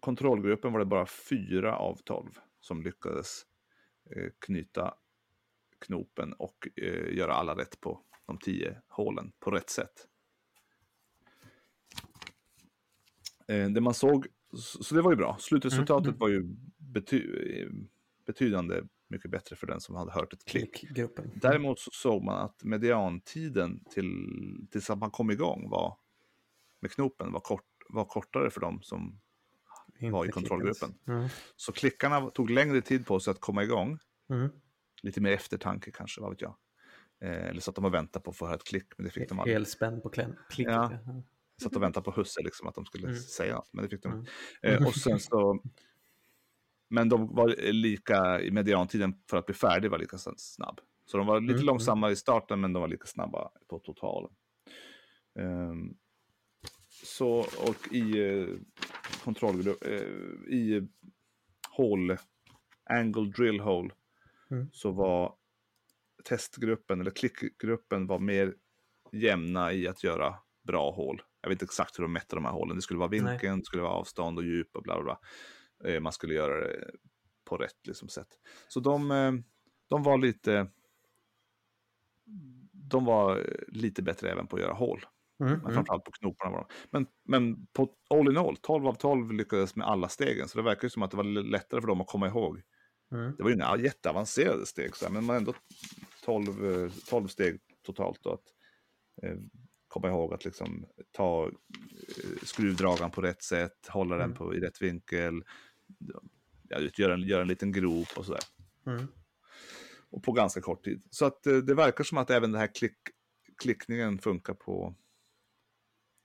[0.00, 2.30] kontrollgruppen var det bara 4 av 12
[2.60, 3.42] som lyckades
[4.16, 4.94] eh, knyta
[5.78, 10.06] knopen och eh, göra alla rätt på de 10 hålen på rätt sätt.
[13.48, 15.36] Eh, det man såg, så så det var ju bra.
[15.40, 16.18] Slutresultatet Mm.
[16.18, 16.56] var ju
[16.90, 17.22] bety
[18.26, 20.74] betydande mycket bättre för den som hade hört ett klick.
[20.74, 21.30] Klickgruppen.
[21.34, 24.08] Däremot så såg man att mediantiden till,
[24.70, 25.96] tills att man kom igång var,
[26.80, 29.20] med knopen var, kort, var kortare för dem som
[29.98, 30.94] Inte var i kontrollgruppen.
[31.06, 31.28] Mm.
[31.56, 33.98] Så klickarna tog längre tid på sig att komma igång.
[34.30, 34.48] Mm.
[35.02, 36.56] Lite mer eftertanke kanske, vad vet jag.
[37.20, 39.10] Eh, eller så att de och väntade på att få höra ett klick, men det
[39.10, 39.54] fick de aldrig.
[39.54, 40.32] Helspänn på kläm.
[40.50, 40.68] Klick.
[40.68, 40.98] Ja.
[41.62, 43.16] Satt och väntade på husse, liksom, att de skulle Mm.
[43.20, 44.26] säga något, men det fick de Mm.
[44.62, 45.62] eh, Och sen så...
[46.90, 50.80] Men de var lika, i mediantiden för att bli färdig var lika snabb.
[51.06, 54.30] Så de var lite Mm, långsammare i starten, men de var lika snabba på totalen.
[55.38, 55.94] Ehm,
[57.04, 58.48] så, och i eh,
[59.24, 60.88] kontrollgrupp, eh, i
[61.70, 62.16] hål,
[62.90, 63.90] angle drill hole,
[64.50, 64.68] Mm.
[64.72, 65.34] så var
[66.24, 68.54] testgruppen, eller klickgruppen, var mer
[69.12, 71.22] jämna i att göra bra hål.
[71.40, 72.76] Jag vet inte exakt hur de mätte de här hålen.
[72.76, 73.20] Det skulle vara Nej.
[73.20, 75.18] vinkeln, det skulle vara avstånd och djup och bla bla bla.
[75.84, 76.90] Eh, Man skulle göra det
[77.44, 78.28] på rätt liksom, sätt.
[78.68, 79.32] Så de, eh,
[79.88, 80.66] de var lite...
[82.72, 85.04] De var lite bättre även på att göra hål.
[85.40, 85.52] Mm.
[85.52, 85.74] Men Mm.
[85.74, 86.66] framförallt på knoparna var de.
[86.90, 90.48] Men, men på all in all, 12 av 12 lyckades med alla stegen.
[90.48, 92.62] Så det verkar ju som att det var lättare för dem att komma ihåg.
[93.12, 93.36] Mm.
[93.36, 95.54] Det var ju inga jätteavancerade steg, så här, men man ändå
[96.24, 98.22] 12, eh, 12 steg totalt.
[98.22, 98.44] Då, att
[99.22, 99.36] eh,
[99.88, 101.52] komma ihåg att liksom ta eh,
[102.42, 104.36] skruvdragaren på rätt sätt, hålla den Mm.
[104.36, 105.44] på, i rätt vinkel,
[106.68, 108.42] ja, göra, en, göra en liten grop och sådär.
[108.86, 109.06] Mm.
[110.10, 111.02] Och på ganska kort tid.
[111.10, 112.96] Så att eh, det verkar som att även den här klick,
[113.62, 114.94] klickningen funkar på,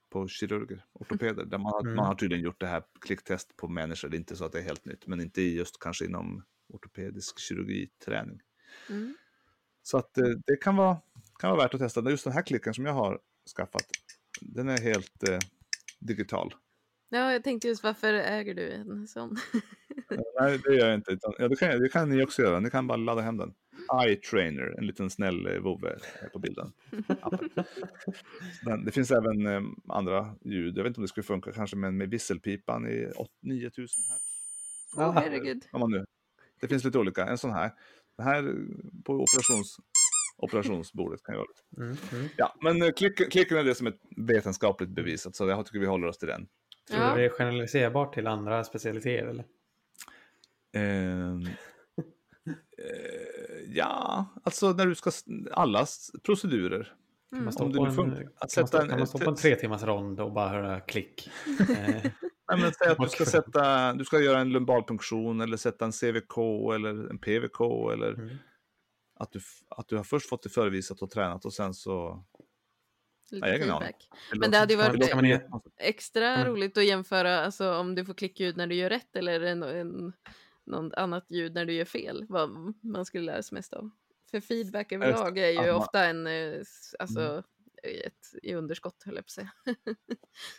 [0.09, 1.45] på kirurger, ortopeder.
[1.45, 1.95] Där man, har- Mm.
[1.95, 4.09] man har tydligen gjort det här klicktest på människor.
[4.09, 7.39] Det är inte så att det är helt nytt, men inte just kanske inom ortopedisk
[7.39, 8.39] kirurgiträning.
[8.89, 9.16] Mm.
[9.84, 10.97] Så att eh, det kan vara,
[11.39, 12.09] kan vara värt att testa.
[12.09, 13.20] Just den här klicken som jag har
[13.57, 13.86] skaffat,
[14.41, 15.39] den är helt eh,
[15.99, 16.53] digital.
[17.16, 19.36] Ja, jag tänkte just varför äger du en sån?
[20.39, 21.11] Nej, det gör jag inte.
[21.11, 22.59] Utan, ja, det, kan, det kan ni också göra.
[22.59, 23.53] Ni kan bara ladda hem den.
[24.03, 25.97] Eye Trainer, en liten snäll eh, vovve
[26.34, 26.72] på bilden.
[28.86, 30.78] Det finns även eh, andra ljud.
[30.78, 34.18] Jag vet inte om det skulle funka kanske med, med visselpipan i 8 9000 här.
[35.07, 35.66] Åh, herregud.
[35.72, 36.05] Om man nu.
[36.61, 37.26] Det finns lite olika.
[37.26, 37.72] En sån här.
[38.18, 38.53] Den här eh,
[39.05, 39.78] på operations,
[40.38, 41.45] operationsbordet kan göra.
[41.45, 41.84] lite.
[41.84, 41.97] Mm.
[42.22, 42.32] Mm.
[42.38, 45.86] Ja, men eh, klick, klicken är det som är vetenskapligt bevisat, så jag tycker vi
[45.86, 46.47] håller oss till den.
[46.90, 47.10] Tror Ja.
[47.16, 49.28] du det är generaliserbart till andra specialiteter?
[49.28, 49.46] Eller?
[50.74, 51.42] Ehm,
[52.78, 55.12] eh, ja, alltså när du ska,
[55.52, 56.84] allas procedurer.
[57.30, 57.44] Kan Mm.
[57.46, 60.32] man stå på en, Att sätta kan man stå på en tre timmars rond och
[60.34, 61.30] bara höra klick?
[61.70, 62.12] Eh,
[62.52, 65.92] Nej, men säg att du ska, sätta, du ska göra en lumbalpunktion eller sätta en
[65.92, 66.38] CVK
[66.76, 67.60] eller en PVK
[67.94, 68.36] eller mm.
[69.20, 72.24] att, du, att du har först fått det förevisat och tränat och sen så...
[73.32, 74.10] Lite feedback.
[74.36, 75.12] Men det hade ju varit
[75.78, 76.48] extra Mm.
[76.48, 80.14] roligt att jämföra alltså, om du får klickljud när du gör rätt eller en, en,
[80.66, 82.26] något annat ljud när du gör fel.
[82.30, 82.50] Vad
[82.82, 83.90] man skulle lära sig mest av.
[84.32, 86.58] För feedback överlag är ju ofta en, eh,
[87.00, 87.44] alltså, Mm.
[88.06, 89.52] ett, i underskott höll jag på att säga.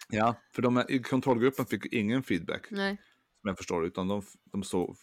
[0.08, 2.96] Ja, för de här, i kontrollgruppen fick ingen feedback, Nej.
[3.40, 4.96] som jag förstår utan de, de såg,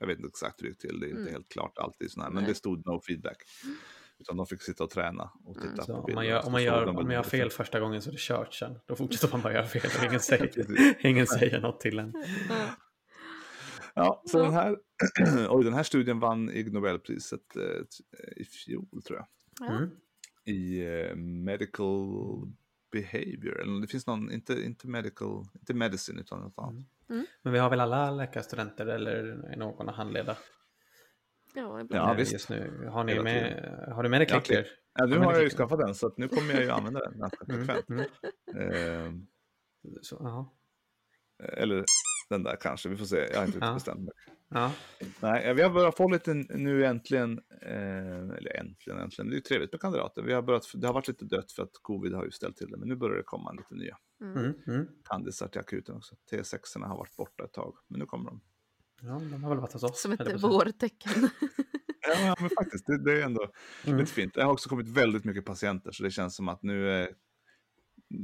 [0.00, 1.32] jag vet inte exakt hur det gick till, det är inte Mm.
[1.32, 2.52] helt klart alltid sådär, men Nej.
[2.52, 3.36] det stod no feedback.
[4.22, 5.86] Utan de fick sitta och träna och titta Mm.
[5.86, 6.14] På om bilderna.
[6.14, 8.54] man gör, om man gör, om man gör fel första gången så är det kört
[8.54, 8.78] sen.
[8.86, 12.14] Då fortsätter man bara göra fel och ingen säger, ingen säger något till en.
[13.94, 14.22] Ja.
[14.26, 14.76] Så den här,
[15.48, 17.82] oj, den här studien vann Ig Nobelpriset eh,
[18.36, 19.26] i fjol tror jag.
[19.60, 19.76] Ja.
[19.76, 19.90] Mm.
[20.44, 22.52] I eh, medical
[22.92, 26.84] behavior, eller det finns någon, inte, inte medical, inte medicine utan något annat.
[27.42, 30.36] Men vi har väl alla läkarstudenter eller någon att handleda?
[31.54, 32.02] Ja, ibland.
[32.08, 32.32] Ja, eh, visst.
[32.32, 32.88] just nu.
[32.92, 34.64] Har, ni Hela med, har du med dig Ja, klickor?
[34.98, 37.18] Ja, nu har jag ju skaffat den så att nu kommer jag ju använda den
[37.18, 38.10] ganska Mm, frekvent.
[38.54, 39.06] mm.
[39.06, 39.12] Eh,
[40.02, 40.52] Så, ja.
[41.52, 41.84] eller
[42.30, 43.16] den där kanske, vi får se.
[43.32, 43.74] Jag har inte Ja.
[43.74, 44.12] bestämt mig.
[44.48, 44.72] Ja.
[45.20, 49.40] Nej, vi har börjat få lite nu äntligen, eh, eller äntligen, äntligen, det är ju
[49.40, 50.22] trevligt med kandidater.
[50.22, 52.70] Vi har börjat, det har varit lite dött för att covid har ju ställt till
[52.70, 54.86] det, men nu börjar det komma lite nya Mm, mm.
[55.04, 56.14] kandisar till akuten också.
[56.32, 58.40] T6 har varit borta ett tag, men nu kommer de.
[59.02, 60.02] Ja, de har väl varit hos oss.
[60.02, 61.28] Som ett vårtecken.
[62.24, 63.52] Ja, men faktiskt, det, det är ändå
[63.86, 63.98] Mm.
[63.98, 64.34] lite fint.
[64.34, 67.08] Det har också kommit väldigt mycket patienter, så det känns som att nu, eh,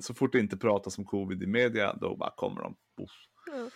[0.00, 2.76] så fort det inte pratas om covid i media, då bara kommer de.
[2.96, 3.10] Boff.
[3.46, 3.70] Ja.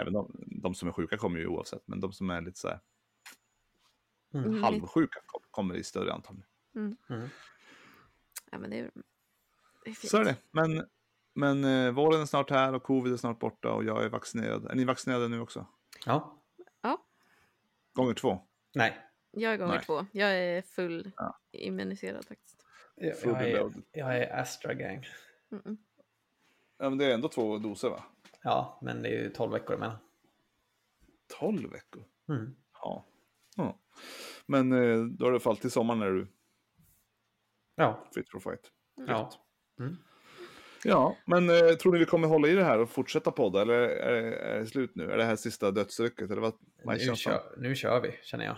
[0.00, 2.68] Även de, de som är sjuka kommer ju oavsett, men de som är lite så
[2.68, 2.80] här
[4.34, 4.46] Mm.
[4.50, 4.62] Mm.
[4.62, 6.42] halvsjuka kom- kommer i större antal.
[6.74, 6.96] Mm.
[8.50, 8.90] Ja, men det är,
[9.84, 10.10] det är fint.
[10.10, 10.36] Så är det.
[10.50, 10.84] Men,
[11.34, 14.66] men eh, våren är snart här och covid är snart borta och jag är vaccinerad.
[14.66, 15.66] Är ni vaccinerade nu också?
[16.06, 16.32] Ja.
[17.92, 18.38] Gånger två?
[18.74, 18.98] Nej.
[19.30, 19.84] Jag är gånger Nej.
[19.84, 20.06] två.
[20.12, 21.38] Jag är full Ja.
[21.52, 22.66] immuniserad faktiskt.
[22.94, 25.06] Jag, jag, är, jag är Astra Gang.
[25.50, 25.76] Mm-mm.
[26.78, 28.04] Ja, men det är ändå två doser va?
[28.42, 29.96] Ja, men det är ju 12 veckor emellan.
[31.38, 32.04] 12 veckor?
[32.28, 32.56] Mm.
[32.72, 33.04] Ja.
[33.56, 33.78] ja.
[34.46, 36.26] Men eh, då är det i alla fall till sommaren när du
[37.74, 38.06] Ja.
[38.14, 38.70] fit for fight.
[38.94, 39.30] ja.
[39.80, 39.96] Mm.
[40.88, 43.74] Ja, men eh, tror ni vi kommer hålla i det här och fortsätta podda eller
[43.74, 45.10] är, det- är det slut nu?
[45.12, 46.52] Är det här sista dödsrycket eller vad?
[46.82, 48.56] vad Nu, kör, nu kör vi, känner jag.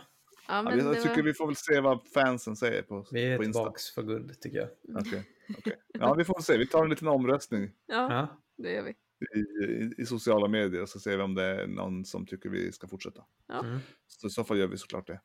[0.48, 1.22] Ja, Ja, men vi- jag det tycker var...
[1.22, 3.60] vi får väl se vad fansen säger på, Vi är på Insta.
[3.62, 4.68] tillbaks för good, tycker jag.
[5.00, 5.22] Okej,
[5.58, 5.76] okej.
[5.88, 6.58] Ja, vi får väl se.
[6.58, 8.28] Vi tar en liten omröstning Ja, Ja.
[8.56, 8.90] det gör vi.
[9.34, 12.48] i, i, i sociala medier och så ser vi om det är någon som tycker
[12.48, 13.24] vi ska fortsätta.
[13.48, 13.60] Ja.
[13.60, 13.78] Mm.
[14.08, 15.20] Så i så fall gör vi såklart det.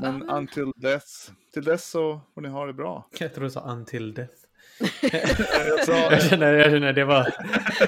[0.00, 3.08] Men men- until dess, till dess så får ni ha det bra.
[3.18, 4.34] Jag tror du sa until death.
[6.10, 7.34] Jag, känner, jag känner det var...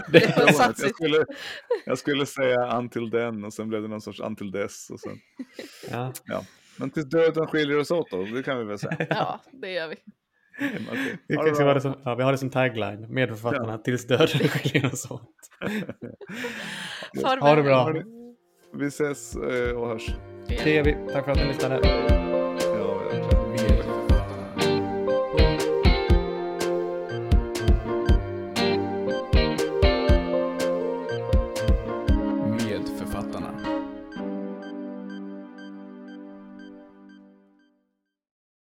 [0.08, 1.24] Det, var jag, skulle,
[1.84, 4.90] jag skulle säga until then och sen blev det någon sorts until dess.
[4.90, 5.18] Och sen,
[5.90, 6.12] ja.
[6.76, 8.96] men tills döden skiljer oss åt då, det kan vi väl säga.
[9.10, 9.96] Ja, det gör vi.
[10.58, 10.94] Vi, Ha
[11.26, 11.66] det kanske bra.
[11.66, 15.22] har det som, ja, vi har det som tagline, medförfattarna tills döden skiljer oss åt.
[17.22, 17.94] Ha det bra.
[18.74, 20.14] Vi ses eh, och hörs.
[20.46, 20.96] Det gör vi.
[21.12, 22.29] Tack för att ni lyssnade.